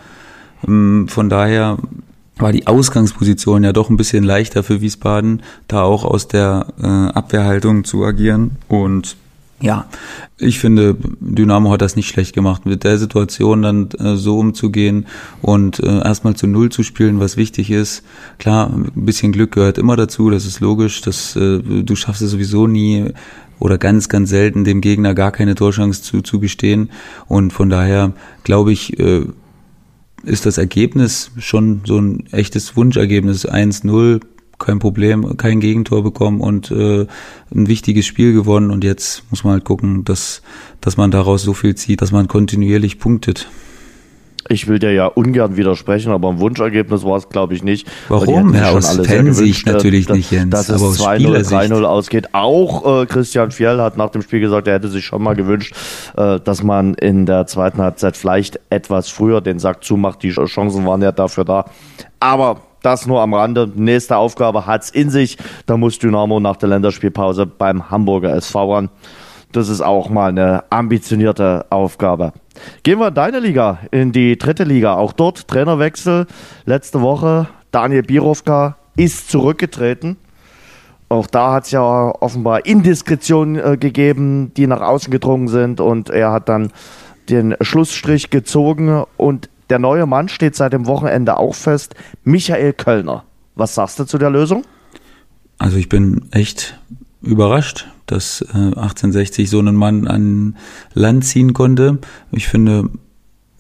[0.66, 1.78] Ähm, von daher
[2.38, 6.88] war die Ausgangsposition ja doch ein bisschen leichter für Wiesbaden, da auch aus der äh,
[6.88, 8.52] Abwehrhaltung zu agieren.
[8.70, 9.18] Und
[9.62, 9.88] ja,
[10.38, 15.06] ich finde, Dynamo hat das nicht schlecht gemacht, mit der Situation dann äh, so umzugehen
[15.42, 18.04] und äh, erstmal zu Null zu spielen, was wichtig ist.
[18.38, 22.32] Klar, ein bisschen Glück gehört immer dazu, das ist logisch, dass äh, du schaffst es
[22.32, 23.12] sowieso nie
[23.60, 26.90] oder ganz, ganz selten dem Gegner gar keine Torchance zu, zu gestehen.
[27.28, 29.26] Und von daher glaube ich, äh,
[30.24, 33.48] ist das Ergebnis schon so ein echtes Wunschergebnis.
[33.48, 34.22] 1-0
[34.60, 37.08] kein Problem, kein Gegentor bekommen und äh,
[37.54, 38.72] ein wichtiges Spiel gewonnen.
[38.72, 40.42] Und jetzt muss man halt gucken, dass,
[40.82, 43.48] dass man daraus so viel zieht, dass man kontinuierlich punktet.
[44.52, 47.88] Ich will dir ja ungern widersprechen, aber ein Wunschergebnis war es, glaube ich, nicht.
[48.08, 48.56] Warum?
[48.56, 50.50] Ja, aus Fansicht natürlich dass, nicht, Jens.
[50.50, 52.30] Dass es 2-0, 3-0 ausgeht.
[52.34, 55.76] Auch äh, Christian Fjell hat nach dem Spiel gesagt, er hätte sich schon mal gewünscht,
[56.18, 60.24] äh, dass man in der zweiten Halbzeit vielleicht etwas früher den Sack zumacht.
[60.24, 61.66] Die Chancen waren ja dafür da.
[62.20, 63.72] Aber das nur am Rande.
[63.74, 65.38] Nächste Aufgabe hat's in sich.
[65.66, 68.90] Da muss Dynamo nach der Länderspielpause beim Hamburger SV ran.
[69.52, 72.34] Das ist auch mal eine ambitionierte Aufgabe.
[72.84, 74.96] Gehen wir in deine Liga, in die dritte Liga.
[74.96, 76.28] Auch dort Trainerwechsel.
[76.66, 80.18] Letzte Woche Daniel Birovka ist zurückgetreten.
[81.08, 85.82] Auch da hat es ja offenbar Indiskretionen äh, gegeben, die nach außen gedrungen sind.
[85.82, 86.72] Und er hat dann
[87.30, 93.24] den Schlussstrich gezogen und der neue Mann steht seit dem Wochenende auch fest, Michael Kölner.
[93.56, 94.64] Was sagst du zu der Lösung?
[95.58, 96.80] Also ich bin echt
[97.22, 100.56] überrascht, dass äh, 1860 so einen Mann an
[100.94, 102.00] Land ziehen konnte.
[102.32, 102.90] Ich finde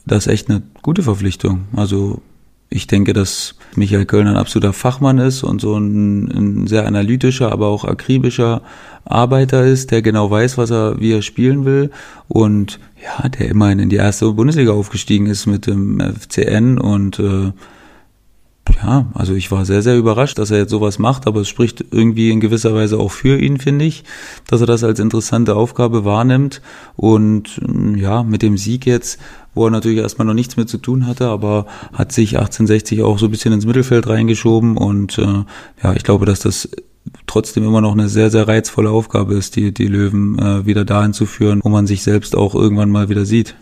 [0.05, 1.66] das echt eine gute Verpflichtung.
[1.76, 2.22] Also
[2.70, 7.51] ich denke, dass Michael Kölner ein absoluter Fachmann ist und so ein, ein, sehr analytischer,
[7.51, 8.61] aber auch akribischer
[9.05, 11.89] Arbeiter ist, der genau weiß, was er, wie er spielen will.
[12.28, 17.51] Und ja, der immerhin in die erste Bundesliga aufgestiegen ist mit dem FCN und äh,
[18.82, 21.84] ja, also ich war sehr, sehr überrascht, dass er jetzt sowas macht, aber es spricht
[21.91, 24.03] irgendwie in gewisser Weise auch für ihn, finde ich,
[24.47, 26.61] dass er das als interessante Aufgabe wahrnimmt
[26.95, 27.61] und
[27.95, 29.20] ja, mit dem Sieg jetzt
[29.55, 33.20] wo er natürlich erstmal noch nichts mit zu tun hatte, aber hat sich 1860 auch
[33.20, 35.43] so ein bisschen ins Mittelfeld reingeschoben und äh,
[35.84, 36.70] ja, ich glaube, dass das
[37.28, 41.13] trotzdem immer noch eine sehr, sehr reizvolle Aufgabe ist, die, die Löwen äh, wieder dahin
[41.13, 43.55] zu führen, wo man sich selbst auch irgendwann mal wieder sieht.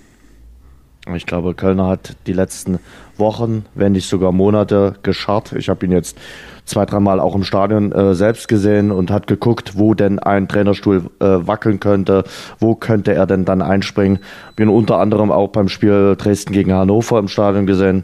[1.16, 2.80] Ich glaube, Kölner hat die letzten
[3.18, 5.54] Wochen, wenn nicht sogar Monate gescharrt.
[5.54, 6.18] Ich habe ihn jetzt
[6.66, 11.10] zwei, dreimal auch im Stadion äh, selbst gesehen und hat geguckt, wo denn ein Trainerstuhl
[11.20, 12.24] äh, wackeln könnte,
[12.60, 14.20] wo könnte er denn dann einspringen.
[14.56, 18.04] Bin unter anderem auch beim Spiel Dresden gegen Hannover im Stadion gesehen.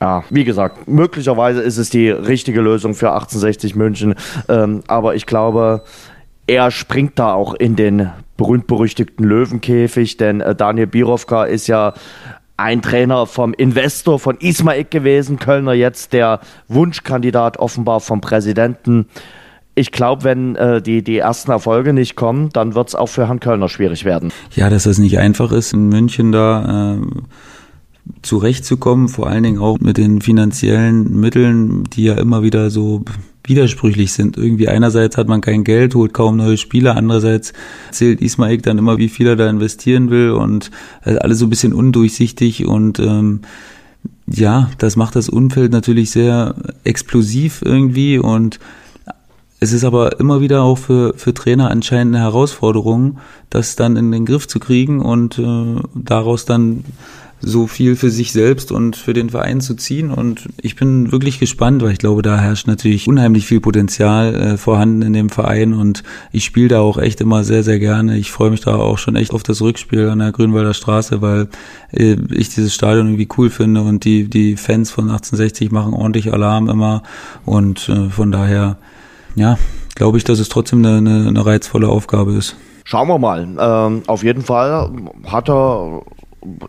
[0.00, 4.14] Ja, wie gesagt, möglicherweise ist es die richtige Lösung für 1860 München,
[4.48, 5.82] ähm, aber ich glaube,
[6.46, 11.92] er springt da auch in den berühmt-berüchtigten Löwenkäfig, denn äh, Daniel Birovka ist ja
[12.56, 19.06] ein Trainer vom Investor von Ismail gewesen, Kölner jetzt der Wunschkandidat offenbar vom Präsidenten.
[19.74, 23.28] Ich glaube, wenn äh, die, die ersten Erfolge nicht kommen, dann wird es auch für
[23.28, 24.32] Herrn Kölner schwierig werden.
[24.54, 27.00] Ja, dass das nicht einfach ist, in München da äh,
[28.22, 33.04] zurechtzukommen, vor allen Dingen auch mit den finanziellen Mitteln, die ja immer wieder so
[33.48, 34.36] widersprüchlich sind.
[34.36, 37.52] Irgendwie einerseits hat man kein Geld, holt kaum neue Spieler, andererseits
[37.90, 40.70] zählt Ismail dann immer, wie viel er da investieren will und
[41.04, 43.40] äh, alles so ein bisschen undurchsichtig und ähm,
[44.26, 48.58] ja, das macht das Umfeld natürlich sehr explosiv irgendwie und
[49.60, 53.18] es ist aber immer wieder auch für, für Trainer anscheinend eine Herausforderung,
[53.50, 56.84] das dann in den Griff zu kriegen und äh, daraus dann
[57.40, 60.10] so viel für sich selbst und für den Verein zu ziehen.
[60.10, 64.56] Und ich bin wirklich gespannt, weil ich glaube, da herrscht natürlich unheimlich viel Potenzial äh,
[64.56, 68.16] vorhanden in dem Verein und ich spiele da auch echt immer sehr, sehr gerne.
[68.16, 71.48] Ich freue mich da auch schon echt auf das Rückspiel an der Grünwalder Straße, weil
[71.92, 76.32] äh, ich dieses Stadion irgendwie cool finde und die, die Fans von 1860 machen ordentlich
[76.32, 77.02] Alarm immer
[77.44, 78.78] und äh, von daher,
[79.36, 79.58] ja,
[79.94, 82.56] glaube ich, dass es trotzdem eine, eine, eine reizvolle Aufgabe ist.
[82.84, 83.46] Schauen wir mal.
[83.60, 84.90] Ähm, auf jeden Fall
[85.26, 86.02] hat er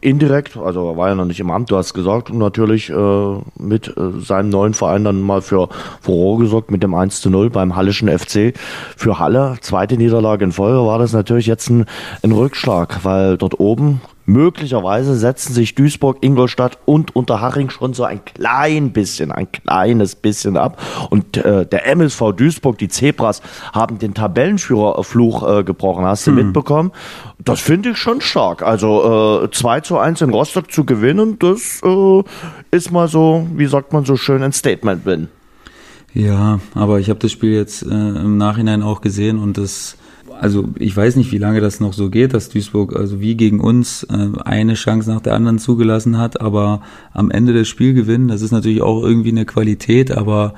[0.02, 3.88] indirekt, also er war ja noch nicht im Amt, du hast gesagt, natürlich äh, mit
[3.90, 5.70] äh, seinem neuen Verein dann mal für
[6.02, 8.54] Furore gesorgt mit dem 1 zu 0 beim Hallischen FC.
[8.98, 11.86] Für Halle, zweite Niederlage in Folge, war das natürlich jetzt ein,
[12.24, 18.24] ein Rückschlag, weil dort oben möglicherweise setzen sich Duisburg, Ingolstadt und Unterhaching schon so ein
[18.24, 20.82] klein bisschen, ein kleines bisschen ab.
[21.10, 23.42] Und äh, der MSV Duisburg, die Zebras,
[23.74, 26.06] haben den Tabellenführerfluch äh, gebrochen.
[26.06, 26.38] Hast du hm.
[26.38, 26.92] mitbekommen?
[27.40, 28.62] Das finde ich schon stark.
[28.62, 32.24] Also äh, 2 zu 1 in Rostock zu gewinnen, das äh,
[32.72, 35.30] ist mal so, wie sagt man so schön, ein Statement-Win.
[36.14, 39.96] Ja, aber ich habe das Spiel jetzt äh, im Nachhinein auch gesehen und das
[40.40, 43.60] also ich weiß nicht, wie lange das noch so geht, dass Duisburg also wie gegen
[43.60, 46.82] uns äh, eine Chance nach der anderen zugelassen hat, aber
[47.14, 50.54] am Ende des Spielgewinn, das ist natürlich auch irgendwie eine Qualität, aber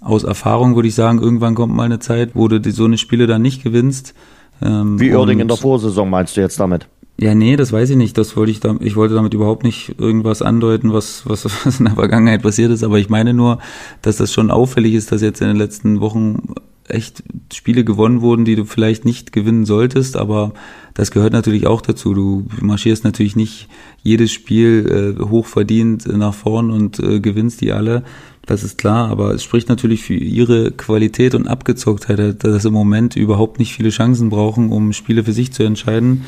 [0.00, 3.26] aus Erfahrung würde ich sagen, irgendwann kommt mal eine Zeit, wo du so eine Spiele
[3.26, 4.14] dann nicht gewinnst.
[4.62, 6.86] Ähm, wie Oerding in der Vorsaison meinst du jetzt damit?
[7.18, 8.18] Ja, nee, das weiß ich nicht.
[8.18, 11.86] Das wollte ich da, ich wollte damit überhaupt nicht irgendwas andeuten, was, was, was in
[11.86, 12.84] der Vergangenheit passiert ist.
[12.84, 13.58] Aber ich meine nur,
[14.02, 16.54] dass das schon auffällig ist, dass jetzt in den letzten Wochen
[16.88, 17.22] echt
[17.52, 20.52] Spiele gewonnen wurden, die du vielleicht nicht gewinnen solltest, aber
[20.94, 22.14] das gehört natürlich auch dazu.
[22.14, 23.68] Du marschierst natürlich nicht
[24.02, 28.02] jedes Spiel äh, hochverdient nach vorn und äh, gewinnst die alle.
[28.46, 33.16] Das ist klar, aber es spricht natürlich für ihre Qualität und Abgezocktheit, dass im Moment
[33.16, 36.24] überhaupt nicht viele Chancen brauchen, um Spiele für sich zu entscheiden.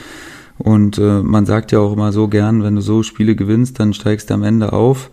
[0.58, 3.94] Und äh, man sagt ja auch immer so gern, wenn du so Spiele gewinnst, dann
[3.94, 5.10] steigst du am Ende auf.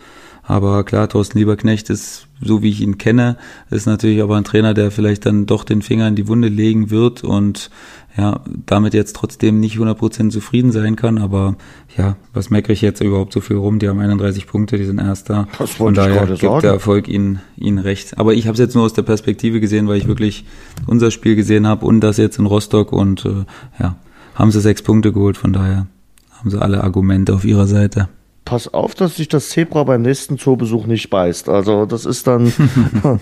[0.48, 3.38] Aber klar, Thorsten Lieberknecht ist, so wie ich ihn kenne,
[3.72, 6.92] ist natürlich aber ein Trainer, der vielleicht dann doch den Finger in die Wunde legen
[6.92, 7.72] wird und
[8.16, 11.18] ja, damit jetzt trotzdem nicht 100% zufrieden sein kann.
[11.18, 11.56] Aber
[11.98, 13.80] ja, was meckere ich jetzt überhaupt so viel rum?
[13.80, 15.48] Die haben 31 Punkte, die sind Erster.
[15.58, 16.62] Das Von daher gibt sagen.
[16.62, 18.18] der Erfolg ihnen, ihnen recht.
[18.20, 20.46] Aber ich habe es jetzt nur aus der Perspektive gesehen, weil ich wirklich
[20.86, 23.46] unser Spiel gesehen habe und das jetzt in Rostock und äh,
[23.80, 23.96] ja,
[24.36, 25.38] haben sie sechs Punkte geholt.
[25.38, 25.88] Von daher
[26.40, 28.10] haben sie alle Argumente auf ihrer Seite
[28.46, 31.50] pass auf, dass sich das Zebra beim nächsten Zoobesuch nicht beißt.
[31.50, 32.54] Also das ist dann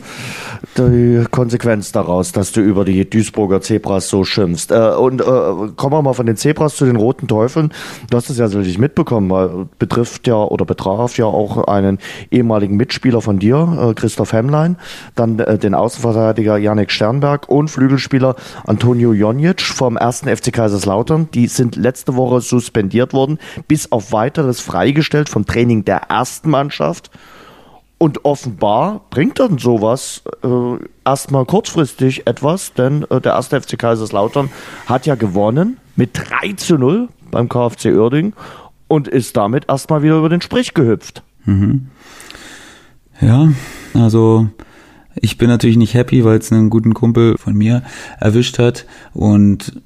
[0.78, 4.72] die Konsequenz daraus, dass du über die Duisburger Zebras so schimpfst.
[4.72, 7.72] Äh, und äh, kommen wir mal von den Zebras zu den Roten Teufeln.
[8.10, 12.00] Du hast es ja sicherlich mitbekommen, weil betrifft ja oder betraf ja auch einen
[12.30, 14.76] ehemaligen Mitspieler von dir, äh, Christoph Hemmlein,
[15.16, 21.30] dann äh, den Außenverteidiger Janik Sternberg und Flügelspieler Antonio Jonic vom ersten FC Kaiserslautern.
[21.34, 26.50] Die sind letzte Woche suspendiert worden, bis auf weiteres freigestellt eingestellt vom Training der ersten
[26.50, 27.12] Mannschaft.
[27.98, 30.48] Und offenbar bringt dann sowas äh,
[31.06, 34.50] erstmal kurzfristig etwas, denn äh, der erste FC Kaiserslautern
[34.88, 38.34] hat ja gewonnen mit 3 zu 0 beim KfC Uerding
[38.90, 41.24] und ist damit erstmal wieder über den Sprich gehüpft.
[41.46, 41.88] Mhm.
[43.22, 43.54] Ja,
[43.94, 44.48] also
[45.16, 47.84] ich bin natürlich nicht happy, weil es einen guten Kumpel von mir
[48.20, 49.82] erwischt hat und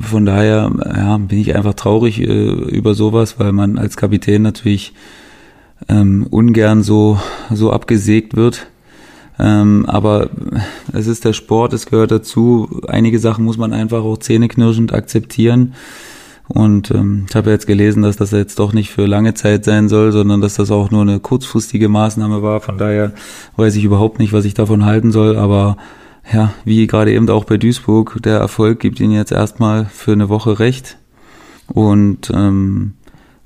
[0.00, 4.94] von daher ja, bin ich einfach traurig äh, über sowas, weil man als Kapitän natürlich
[5.88, 7.18] ähm, ungern so,
[7.52, 8.66] so abgesägt wird.
[9.38, 10.30] Ähm, aber
[10.92, 12.80] es ist der Sport, es gehört dazu.
[12.88, 15.74] Einige Sachen muss man einfach auch zähneknirschend akzeptieren.
[16.48, 19.88] Und ähm, ich habe jetzt gelesen, dass das jetzt doch nicht für lange Zeit sein
[19.88, 22.60] soll, sondern dass das auch nur eine kurzfristige Maßnahme war.
[22.60, 23.12] Von daher
[23.56, 25.36] weiß ich überhaupt nicht, was ich davon halten soll.
[25.36, 25.76] Aber
[26.32, 30.28] ja, wie gerade eben auch bei Duisburg, der Erfolg gibt ihnen jetzt erstmal für eine
[30.28, 30.98] Woche recht.
[31.68, 32.94] Und ähm,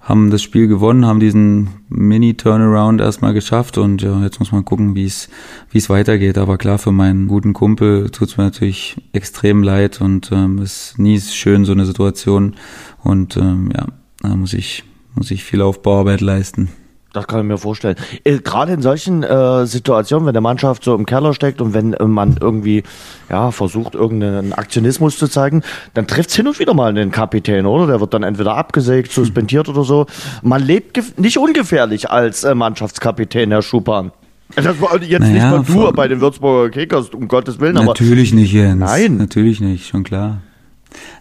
[0.03, 4.95] haben das Spiel gewonnen, haben diesen Mini-Turnaround erstmal geschafft und ja, jetzt muss man gucken,
[4.95, 5.29] wie es
[5.71, 6.37] wie es weitergeht.
[6.37, 10.99] Aber klar, für meinen guten Kumpel tut es mir natürlich extrem leid und ähm, ist
[10.99, 12.57] nie schön, so eine Situation.
[13.05, 13.87] Und ähm, ja,
[14.21, 16.71] da muss ich, muss ich viel Aufbauarbeit leisten.
[17.13, 17.97] Das kann ich mir vorstellen.
[18.23, 21.93] Äh, Gerade in solchen äh, Situationen, wenn der Mannschaft so im Keller steckt und wenn
[21.95, 22.85] äh, man irgendwie
[23.29, 25.63] ja versucht, irgendeinen Aktionismus zu zeigen,
[25.95, 27.89] dann trifft es hin und wieder mal den Kapitän, oder?
[27.89, 30.07] Der wird dann entweder abgesägt, suspendiert oder so.
[30.43, 34.13] Man lebt nicht ungefährlich als äh, Mannschaftskapitän, Herr Schupan.
[34.55, 37.75] Das war jetzt naja, nicht mal du bei den Würzburger Kickers, um Gottes Willen.
[37.75, 38.81] Natürlich nicht, Jens.
[38.81, 39.17] Nein.
[39.17, 40.43] Natürlich nicht, schon klar.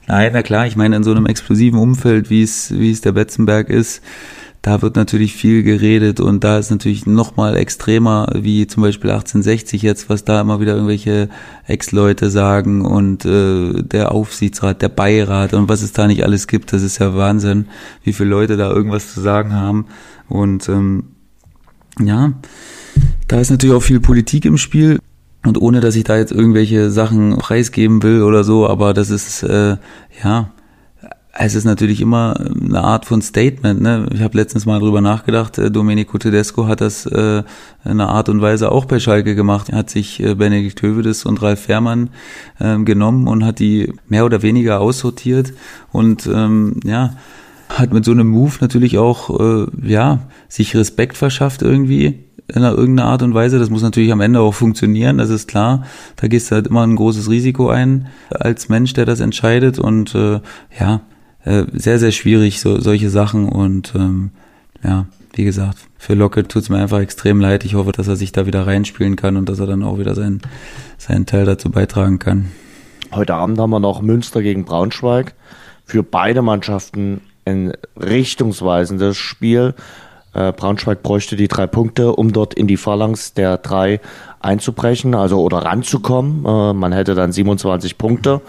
[0.07, 3.11] Nein, na klar, ich meine, in so einem explosiven Umfeld, wie es, wie es der
[3.11, 4.01] Betzenberg ist,
[4.62, 9.82] da wird natürlich viel geredet und da ist natürlich nochmal extremer, wie zum Beispiel 1860
[9.82, 11.30] jetzt, was da immer wieder irgendwelche
[11.66, 16.74] Ex-Leute sagen und äh, der Aufsichtsrat, der Beirat und was es da nicht alles gibt,
[16.74, 17.68] das ist ja Wahnsinn,
[18.03, 19.86] wie viele Leute da irgendwas zu sagen haben
[20.28, 21.03] und ähm,
[21.99, 22.34] ja,
[23.28, 24.99] da ist natürlich auch viel Politik im Spiel.
[25.45, 29.41] Und ohne dass ich da jetzt irgendwelche Sachen preisgeben will oder so, aber das ist
[29.43, 29.78] äh,
[30.22, 30.51] ja
[31.41, 33.81] es ist natürlich immer eine Art von Statement.
[33.81, 34.07] Ne?
[34.13, 37.43] Ich habe letztens mal drüber nachgedacht, äh, Domenico Tedesco hat das äh,
[37.85, 39.69] in einer Art und Weise auch bei Schalke gemacht.
[39.69, 42.09] Er hat sich äh, Benedikt Hövedes und Ralf Fährmann
[42.59, 45.53] äh, genommen und hat die mehr oder weniger aussortiert
[45.93, 47.13] und ähm, ja,
[47.69, 50.19] hat mit so einem Move natürlich auch äh, ja
[50.49, 53.59] sich Respekt verschafft irgendwie in irgendeiner Art und Weise.
[53.59, 55.85] Das muss natürlich am Ende auch funktionieren, das ist klar.
[56.17, 60.13] Da gehst du halt immer ein großes Risiko ein als Mensch, der das entscheidet und
[60.15, 60.41] äh,
[60.77, 60.99] ja,
[61.45, 63.49] äh, sehr, sehr schwierig, so, solche Sachen.
[63.49, 64.31] Und ähm,
[64.83, 67.63] ja, wie gesagt, für Lockett tut es mir einfach extrem leid.
[67.65, 70.15] Ich hoffe, dass er sich da wieder reinspielen kann und dass er dann auch wieder
[70.15, 70.41] seinen,
[70.97, 72.51] seinen Teil dazu beitragen kann.
[73.11, 75.33] Heute Abend haben wir noch Münster gegen Braunschweig.
[75.85, 79.73] Für beide Mannschaften ein richtungsweisendes Spiel.
[80.33, 83.99] Äh, Braunschweig bräuchte die drei Punkte, um dort in die Phalanx der drei
[84.39, 86.45] einzubrechen, also oder ranzukommen.
[86.45, 88.41] Äh, man hätte dann 27 Punkte.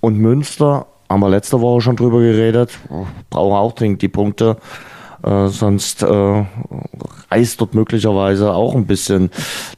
[0.00, 2.78] Und Münster haben wir letzte Woche schon drüber geredet.
[3.30, 4.56] Brauchen auch dringend die Punkte.
[5.22, 6.44] Äh, sonst äh,
[7.30, 9.30] reißt dort möglicherweise auch ein bisschen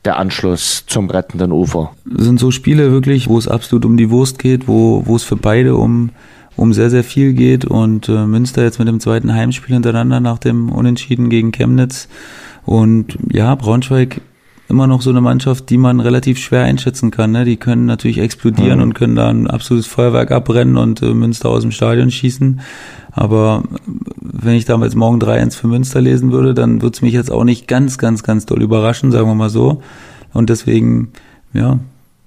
[0.04, 1.92] der Anschluss zum rettenden Ufer.
[2.04, 5.36] Sind so Spiele wirklich, wo es absolut um die Wurst geht, wo, wo es für
[5.36, 6.10] beide um,
[6.56, 7.64] um sehr, sehr viel geht.
[7.64, 12.08] Und äh, Münster jetzt mit dem zweiten Heimspiel hintereinander nach dem Unentschieden gegen Chemnitz.
[12.66, 14.20] Und ja, Braunschweig
[14.68, 17.32] immer noch so eine Mannschaft, die man relativ schwer einschätzen kann.
[17.32, 17.44] Ne?
[17.44, 18.82] Die können natürlich explodieren mhm.
[18.82, 22.60] und können da ein absolutes Feuerwerk abbrennen und äh, Münster aus dem Stadion schießen.
[23.12, 23.64] Aber
[24.20, 27.44] wenn ich damals morgen 3-1 für Münster lesen würde, dann würde es mich jetzt auch
[27.44, 29.82] nicht ganz, ganz, ganz doll überraschen, sagen wir mal so.
[30.34, 31.12] Und deswegen,
[31.54, 31.78] ja,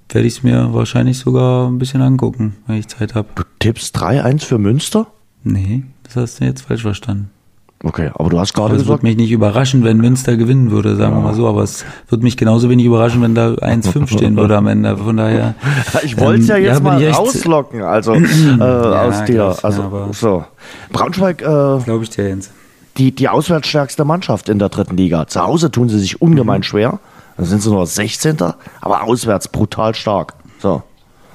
[0.10, 3.30] werde ich es mir wahrscheinlich sogar ein bisschen angucken, wenn ich Zeit habe.
[3.36, 5.08] Du tippst 3-1 für Münster?
[5.44, 7.30] Nee, das hast du jetzt falsch verstanden.
[7.84, 8.84] Okay, aber du hast gerade gesagt.
[8.84, 11.18] Es würde mich nicht überraschen, wenn Münster gewinnen würde, sagen ja.
[11.18, 14.56] wir mal so, aber es würde mich genauso wenig überraschen, wenn da 1-5 stehen würde
[14.56, 14.98] am Ende.
[14.98, 15.56] Von daher.
[16.04, 19.56] Ich wollte es ja ähm, jetzt ja, mal rauslocken, also äh, ja, aus dir.
[19.64, 20.46] also so.
[20.92, 22.52] Braunschweig, äh, glaube ich dir, Jens.
[22.98, 25.28] Die, die auswärtsstärkste Mannschaft in der dritten Liga.
[25.28, 26.64] Zu Hause tun sie sich ungemein mhm.
[26.64, 27.00] schwer.
[27.38, 28.38] Da sind sie nur 16.
[28.82, 30.36] Aber auswärts brutal stark.
[30.60, 30.84] So.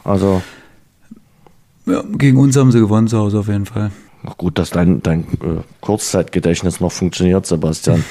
[0.05, 0.43] Also.
[1.87, 3.91] Ja, gegen uns haben sie gewonnen zu Hause auf jeden Fall.
[4.29, 8.05] Ach gut, dass dein, dein äh, Kurzzeitgedächtnis noch funktioniert, Sebastian.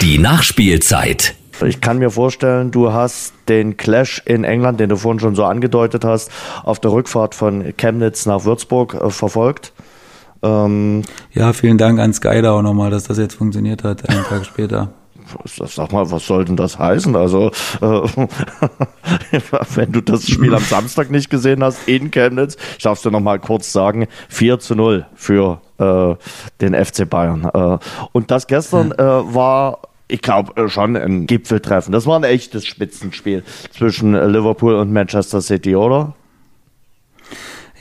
[0.00, 1.34] Die Nachspielzeit.
[1.64, 5.44] Ich kann mir vorstellen, du hast den Clash in England, den du vorhin schon so
[5.44, 6.30] angedeutet hast,
[6.64, 9.72] auf der Rückfahrt von Chemnitz nach Würzburg äh, verfolgt.
[10.42, 11.02] Ähm,
[11.32, 14.44] ja, vielen Dank an Sky da auch nochmal, dass das jetzt funktioniert hat, einen Tag
[14.44, 14.92] später
[15.44, 17.16] sag mal, was soll denn das heißen?
[17.16, 17.50] Also,
[17.80, 17.86] äh,
[19.74, 23.10] wenn du das Spiel am Samstag nicht gesehen hast in Chemnitz, ich darf es dir
[23.10, 26.14] nochmal kurz sagen, 4 zu 0 für äh,
[26.60, 27.44] den FC Bayern.
[27.52, 27.78] Äh,
[28.12, 31.92] und das gestern äh, war ich glaube äh, schon ein Gipfeltreffen.
[31.92, 36.14] Das war ein echtes Spitzenspiel zwischen Liverpool und Manchester City, oder?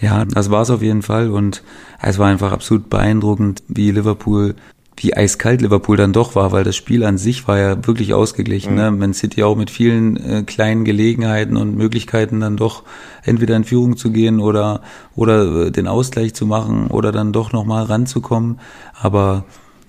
[0.01, 1.63] Ja, das war es auf jeden Fall und
[2.01, 4.55] es war einfach absolut beeindruckend, wie Liverpool
[4.97, 8.73] wie eiskalt Liverpool dann doch war, weil das Spiel an sich war ja wirklich ausgeglichen.
[8.73, 8.79] Mhm.
[8.79, 8.91] Ne?
[8.91, 12.83] Man City auch mit vielen äh, kleinen Gelegenheiten und Möglichkeiten dann doch
[13.23, 14.81] entweder in Führung zu gehen oder
[15.15, 18.59] oder äh, den Ausgleich zu machen oder dann doch nochmal ranzukommen.
[18.93, 19.45] Aber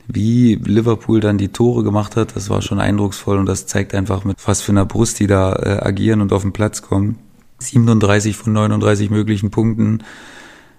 [0.07, 4.25] wie Liverpool dann die Tore gemacht hat, das war schon eindrucksvoll und das zeigt einfach
[4.25, 7.19] mit was für einer Brust die da äh, agieren und auf den Platz kommen.
[7.59, 10.03] 37 von 39 möglichen Punkten.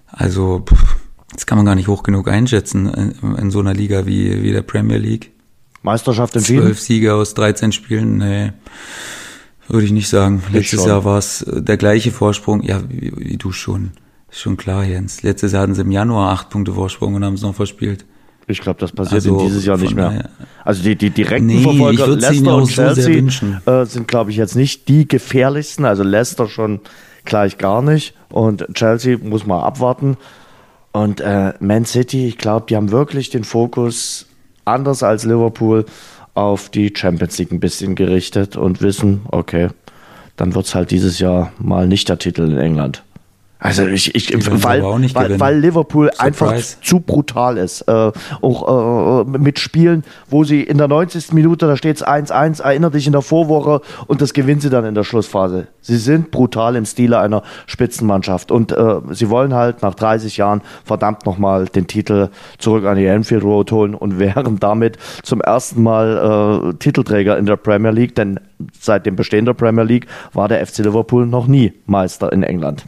[0.06, 0.95] Also pff,
[1.32, 2.86] Das kann man gar nicht hoch genug einschätzen
[3.22, 5.32] in, in so einer Liga wie, wie der Premier League.
[5.82, 6.62] Meisterschaft entschieden?
[6.62, 8.52] Zwölf Siege aus 13 Spielen, nee.
[9.68, 10.42] Würde ich nicht sagen.
[10.52, 10.88] Letztes schon.
[10.88, 12.62] Jahr war es der gleiche Vorsprung.
[12.62, 13.90] Ja, wie, wie du schon.
[14.30, 15.22] Ist schon klar, Jens.
[15.22, 18.04] Letztes Jahr hatten sie im Januar acht Punkte Vorsprung und haben es noch verspielt.
[18.48, 20.08] Ich glaube, das passiert Also, in dieses Jahr nicht mehr.
[20.10, 20.30] daher-
[20.64, 23.60] Also die, die direkten Nee, ich Verfolger, Leicester und so Chelsea, wünschen.
[23.66, 25.84] äh, sind, glaube ich, jetzt nicht die gefährlichsten.
[25.84, 26.80] Also Leicester schon
[27.24, 28.14] gleich gar nicht.
[28.28, 30.16] Und Chelsea muss man abwarten.
[30.96, 34.24] Und äh, Man City, ich glaube, die haben wirklich den Fokus
[34.64, 35.84] anders als Liverpool
[36.32, 39.68] auf die Champions League ein bisschen gerichtet und wissen, okay,
[40.36, 43.02] dann wird es halt dieses Jahr mal nicht der Titel in England.
[43.58, 44.32] Also ich, ich
[44.62, 46.76] weil, weil, weil Liverpool einfach Surprise.
[46.82, 47.82] zu brutal ist.
[47.82, 51.32] Äh, auch äh, mit Spielen, wo sie in der 90.
[51.32, 54.84] Minute, da steht es 1-1, erinnert dich in der Vorwoche und das gewinnen sie dann
[54.84, 55.68] in der Schlussphase.
[55.80, 60.60] Sie sind brutal im Stile einer Spitzenmannschaft und äh, sie wollen halt nach 30 Jahren
[60.84, 62.28] verdammt nochmal den Titel
[62.58, 67.46] zurück an die Anfield Road holen und wären damit zum ersten Mal äh, Titelträger in
[67.46, 68.38] der Premier League, denn
[68.78, 72.84] seit dem Bestehen der Premier League war der FC Liverpool noch nie Meister in England.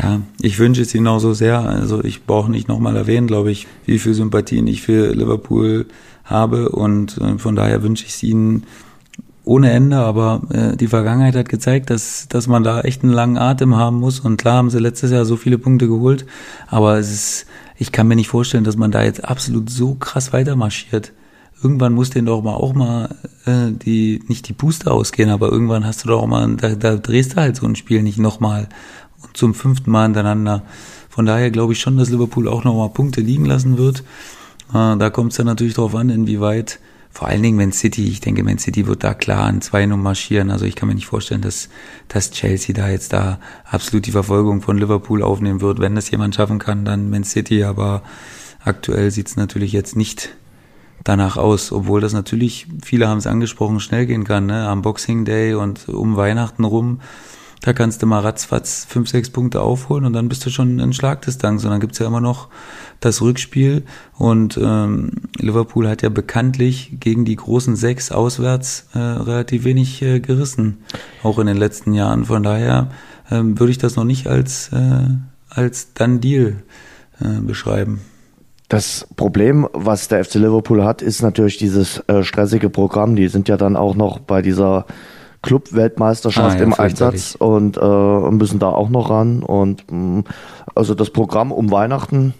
[0.00, 1.60] Ja, ich wünsche es ihnen auch so sehr.
[1.60, 5.86] Also ich brauche nicht nochmal erwähnen, glaube ich, wie viel Sympathien ich für Liverpool
[6.24, 8.64] habe und äh, von daher wünsche ich es ihnen
[9.44, 13.36] ohne Ende, aber äh, die Vergangenheit hat gezeigt, dass, dass man da echt einen langen
[13.36, 16.24] Atem haben muss und klar haben sie letztes Jahr so viele Punkte geholt,
[16.68, 17.46] aber es ist,
[17.76, 21.12] ich kann mir nicht vorstellen, dass man da jetzt absolut so krass weitermarschiert.
[21.62, 25.84] Irgendwann muss denen doch mal auch mal äh, die, nicht die Puste ausgehen, aber irgendwann
[25.84, 28.68] hast du doch auch mal, da, da drehst du halt so ein Spiel nicht nochmal
[29.22, 30.62] und zum fünften Mal hintereinander.
[31.08, 34.00] Von daher glaube ich schon, dass Liverpool auch nochmal Punkte liegen lassen wird.
[34.72, 36.78] Äh, da kommt es dann natürlich darauf an, inwieweit,
[37.10, 40.04] vor allen Dingen Man City, ich denke, Man City wird da klar an zwei Nummern
[40.04, 40.50] marschieren.
[40.50, 41.68] Also ich kann mir nicht vorstellen, dass,
[42.08, 45.80] dass Chelsea da jetzt da absolut die Verfolgung von Liverpool aufnehmen wird.
[45.80, 48.02] Wenn das jemand schaffen kann, dann Man City, aber
[48.64, 50.30] aktuell sieht es natürlich jetzt nicht
[51.04, 54.68] danach aus, obwohl das natürlich, viele haben es angesprochen, schnell gehen kann, ne?
[54.68, 57.00] am Boxing Day und um Weihnachten rum.
[57.60, 60.92] Da kannst du mal ratzfatz fünf, sechs Punkte aufholen und dann bist du schon in
[60.94, 61.62] Schlagdistanz.
[61.64, 62.48] Und dann gibt's ja immer noch
[63.00, 63.84] das Rückspiel.
[64.16, 70.20] Und ähm, Liverpool hat ja bekanntlich gegen die großen sechs auswärts äh, relativ wenig äh,
[70.20, 70.78] gerissen,
[71.22, 72.24] auch in den letzten Jahren.
[72.24, 72.90] Von daher
[73.30, 75.08] ähm, würde ich das noch nicht als, äh,
[75.50, 76.62] als Done Deal
[77.20, 78.00] äh, beschreiben.
[78.68, 83.16] Das Problem, was der FC Liverpool hat, ist natürlich dieses äh, stressige Programm.
[83.16, 84.86] Die sind ja dann auch noch bei dieser
[85.42, 86.74] Club-Weltmeisterschaft Ah, ja, im.
[86.74, 89.42] Einsatz und äh, müssen da auch noch ran.
[89.42, 90.24] Und mh,
[90.74, 92.34] also das Programm um Weihnachten,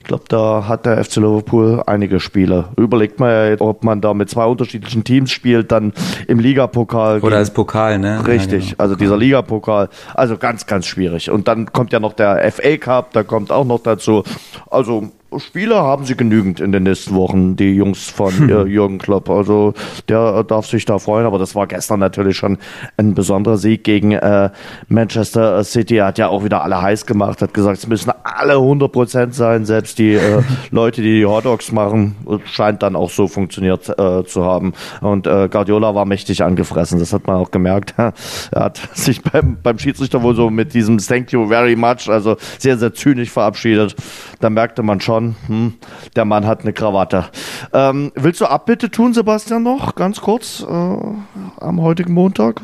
[0.00, 2.66] ich glaube, da hat der FC Liverpool einige Spiele.
[2.76, 5.92] Überlegt man ja, ob man da mit zwei unterschiedlichen Teams spielt, dann
[6.28, 7.20] im Ligapokal.
[7.20, 8.26] Oder als Pokal, ne?
[8.26, 8.82] Richtig, Ja, genau.
[8.84, 11.30] also dieser Ligapokal, also ganz, ganz schwierig.
[11.30, 14.22] Und dann kommt ja noch der FA Cup, da kommt auch noch dazu.
[14.70, 19.28] Also Spieler haben sie genügend in den nächsten Wochen, die Jungs von äh, Jürgen Klopp.
[19.28, 19.74] Also
[20.08, 22.56] der äh, darf sich da freuen, aber das war gestern natürlich schon
[22.96, 24.48] ein besonderer Sieg gegen äh,
[24.88, 25.96] Manchester City.
[25.96, 29.66] Er hat ja auch wieder alle heiß gemacht, hat gesagt, es müssen alle 100% sein,
[29.66, 32.16] selbst die äh, Leute, die die Hotdogs machen,
[32.46, 34.72] scheint dann auch so funktioniert äh, zu haben.
[35.02, 37.94] Und äh, Guardiola war mächtig angefressen, das hat man auch gemerkt.
[37.98, 38.14] er
[38.54, 42.78] hat sich beim, beim Schiedsrichter wohl so mit diesem Thank you very much, also sehr,
[42.78, 43.94] sehr zynisch verabschiedet.
[44.40, 45.74] Da merkte man schon, hm,
[46.16, 47.26] der Mann hat eine Krawatte.
[47.72, 52.60] Ähm, willst du Abbitte tun, Sebastian, noch ganz kurz äh, am heutigen Montag?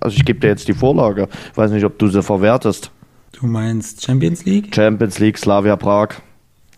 [0.00, 1.28] Also ich gebe dir jetzt die Vorlage.
[1.52, 2.90] Ich weiß nicht, ob du sie verwertest.
[3.32, 4.74] Du meinst Champions League?
[4.74, 6.08] Champions League, Slavia Prag.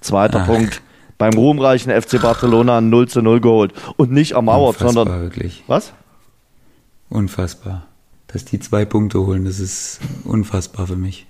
[0.01, 0.47] Zweiter Ach.
[0.47, 0.83] Punkt.
[1.19, 3.73] Beim ruhmreichen FC Barcelona ein 0 zu 0 geholt.
[3.97, 5.21] Und nicht ermauert, Unfassbar, sondern.
[5.23, 5.65] wirklich.
[5.67, 5.93] Was?
[7.09, 7.87] Unfassbar.
[8.29, 11.27] Dass die zwei Punkte holen, das ist unfassbar für mich.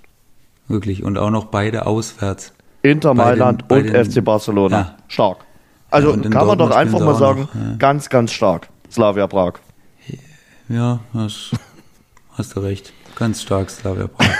[0.67, 1.03] Wirklich.
[1.03, 2.53] Und auch noch beide auswärts.
[2.81, 4.77] Inter den- Mailand bei und den- FC Barcelona.
[4.77, 4.95] Ja.
[5.07, 5.37] Stark.
[5.89, 7.75] Also Ja, kann man doch Dortmund einfach mal sagen, noch, ja.
[7.77, 8.69] ganz, ganz stark.
[8.89, 9.53] Slavia Prag.
[10.69, 11.51] Ja, das
[12.37, 12.93] hast du recht.
[13.15, 14.27] Ganz stark, Slavia Prag.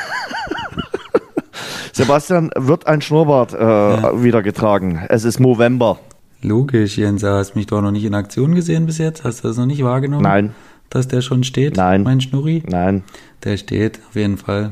[1.93, 5.03] Sebastian, wird ein Schnurrbart äh, wieder getragen.
[5.09, 5.99] Es ist November.
[6.41, 9.23] Logisch, Jens, du hast mich doch noch nicht in Aktion gesehen bis jetzt.
[9.23, 10.23] Hast du das noch nicht wahrgenommen?
[10.23, 10.55] Nein,
[10.89, 11.75] Dass der schon steht?
[11.77, 12.03] Nein.
[12.03, 12.63] Mein Schnurri?
[12.65, 13.03] nein.
[13.43, 14.71] Der steht, auf jeden Fall.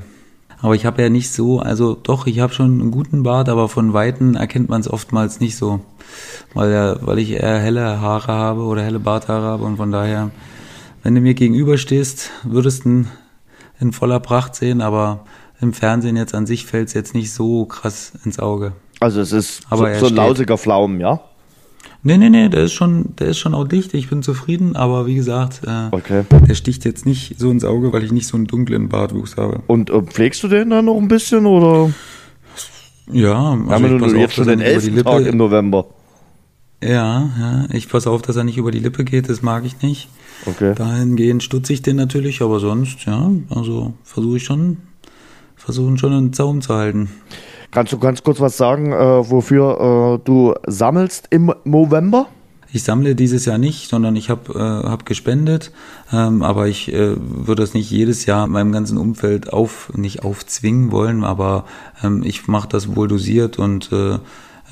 [0.62, 3.70] Aber ich habe ja nicht so, also doch, ich habe schon einen guten Bart, aber
[3.70, 5.80] von Weitem erkennt man es oftmals nicht so.
[6.54, 10.32] Weil, ja, weil ich eher helle Haare habe oder helle Barthaare habe und von daher,
[11.04, 13.08] wenn du mir gegenüberstehst, würdest du ihn
[13.80, 15.26] in voller Pracht sehen, aber
[15.62, 18.74] im Fernsehen jetzt an sich fällt es jetzt nicht so krass ins Auge.
[19.00, 21.22] Also es ist Aber so, so ein lausiger Pflaumen, ja?
[22.02, 23.94] Nee, nee, nee, der ist schon, der ist schon auch dicht.
[23.94, 26.24] Ich bin zufrieden, aber wie gesagt, äh, Okay.
[26.48, 29.62] der sticht jetzt nicht so ins Auge, weil ich nicht so einen dunklen Bartwuchs habe.
[29.68, 31.92] Und äh, pflegst du den dann noch ein bisschen oder?
[33.12, 35.04] Ja, also haben wir jetzt schon den 11.
[35.04, 35.88] Tag im November.
[36.82, 39.82] Ja, ja, ich passe auf, dass er nicht über die Lippe geht, das mag ich
[39.82, 40.08] nicht.
[40.46, 40.74] Okay.
[40.76, 44.78] Dahingehend stutze ich den natürlich, aber sonst, ja, also versuche ich schon,
[45.58, 47.10] versuchen schon einen Zaum zu halten.
[47.72, 52.28] Kannst du ganz kurz was sagen, äh, wofür äh, du sammelst im November?
[52.72, 55.72] Ich sammle dieses Jahr nicht, sondern ich habe äh, hab gespendet,
[56.12, 60.92] ähm, aber ich äh, würde das nicht jedes Jahr meinem ganzen Umfeld auf nicht aufzwingen
[60.92, 61.66] wollen, aber
[62.04, 64.20] ähm, ich mache das wohl dosiert und äh,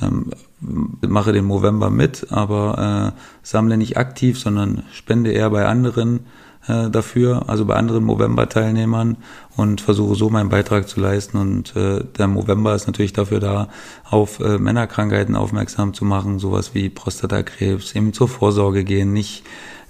[0.01, 6.21] ähm, mache den November mit, aber äh, sammle nicht aktiv, sondern spende eher bei anderen
[6.67, 9.17] äh, dafür, also bei anderen Movember-Teilnehmern
[9.55, 11.37] und versuche so meinen Beitrag zu leisten.
[11.37, 13.69] Und äh, der Movember ist natürlich dafür da,
[14.09, 19.43] auf äh, Männerkrankheiten aufmerksam zu machen, sowas wie Prostatakrebs, eben zur Vorsorge gehen, nicht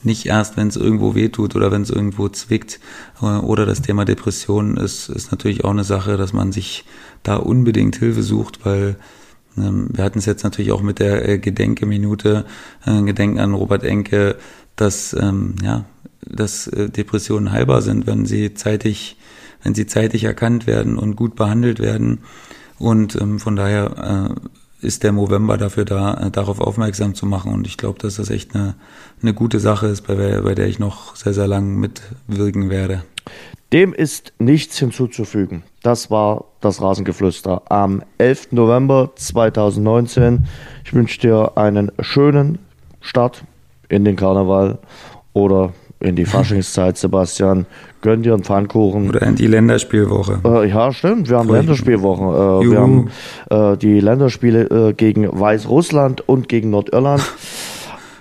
[0.04, 2.80] nicht erst, wenn es irgendwo wehtut oder wenn es irgendwo zwickt.
[3.22, 6.86] Äh, oder das Thema Depressionen ist, ist natürlich auch eine Sache, dass man sich
[7.24, 8.98] da unbedingt Hilfe sucht, weil
[9.58, 12.46] ähm, wir hatten es jetzt natürlich auch mit der äh, Gedenkeminute,
[12.86, 14.38] äh, Gedenken an Robert Enke,
[14.76, 15.86] dass ähm, ja
[16.30, 19.18] dass äh, Depressionen heilbar sind, wenn sie zeitig,
[19.64, 22.20] wenn sie zeitig erkannt werden und gut behandelt werden.
[22.80, 24.36] Und ähm, von daher
[24.82, 27.54] äh, ist der November dafür da, äh, darauf aufmerksam zu machen.
[27.54, 28.76] Und ich glaube, dass das echt eine,
[29.22, 33.04] eine gute Sache ist, bei bei der ich noch sehr, sehr lang mitwirken werde.
[33.74, 35.64] Dem ist nichts hinzuzufügen.
[35.84, 38.54] Das war das Rasengeflüster am 11.
[38.54, 40.48] November 2019.
[40.86, 42.60] Ich wünsche dir einen schönen
[43.02, 43.44] Start
[43.90, 44.80] in den Karneval
[45.34, 47.66] oder in die Faschingszeit, Sebastian.
[48.02, 49.10] Gönn dir einen Pfannkuchen.
[49.10, 50.40] Oder in die Länderspielwoche.
[50.44, 51.30] Äh, ja, stimmt.
[51.30, 51.50] Wir haben.
[51.50, 52.28] Länderspielwochen.
[52.28, 53.10] Äh, wir haben
[53.50, 57.24] äh, die Länderspiele äh, gegen Weißrussland und gegen Nordirland.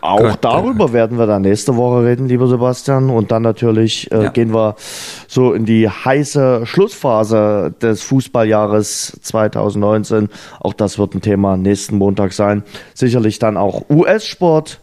[0.07, 3.11] Auch Gott, darüber werden wir dann nächste Woche reden, lieber Sebastian.
[3.11, 4.31] Und dann natürlich äh, ja.
[4.31, 4.77] gehen wir
[5.27, 10.29] so in die heiße Schlussphase des Fußballjahres 2019.
[10.61, 12.63] Auch das wird ein Thema nächsten Montag sein.
[12.95, 14.81] Sicherlich dann auch US-Sport,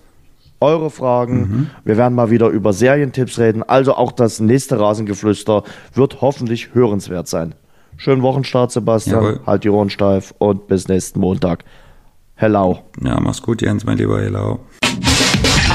[0.63, 1.39] eure Fragen.
[1.39, 1.69] Mhm.
[1.83, 3.61] Wir werden mal wieder über Serientipps reden.
[3.61, 7.53] Also auch das nächste Rasengeflüster wird hoffentlich hörenswert sein.
[7.97, 9.23] Schönen Wochenstart, Sebastian.
[9.23, 9.39] Jawohl.
[9.45, 11.63] Halt die Ohren steif und bis nächsten Montag.
[12.35, 12.79] Hello.
[13.03, 14.59] Ja, mach's gut, Jens, mein lieber Hello.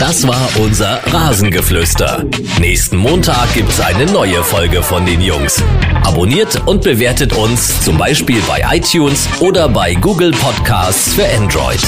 [0.00, 2.24] Das war unser Rasengeflüster.
[2.60, 5.62] Nächsten Montag gibt's eine neue Folge von den Jungs.
[6.04, 11.80] Abonniert und bewertet uns zum Beispiel bei iTunes oder bei Google Podcasts für Android.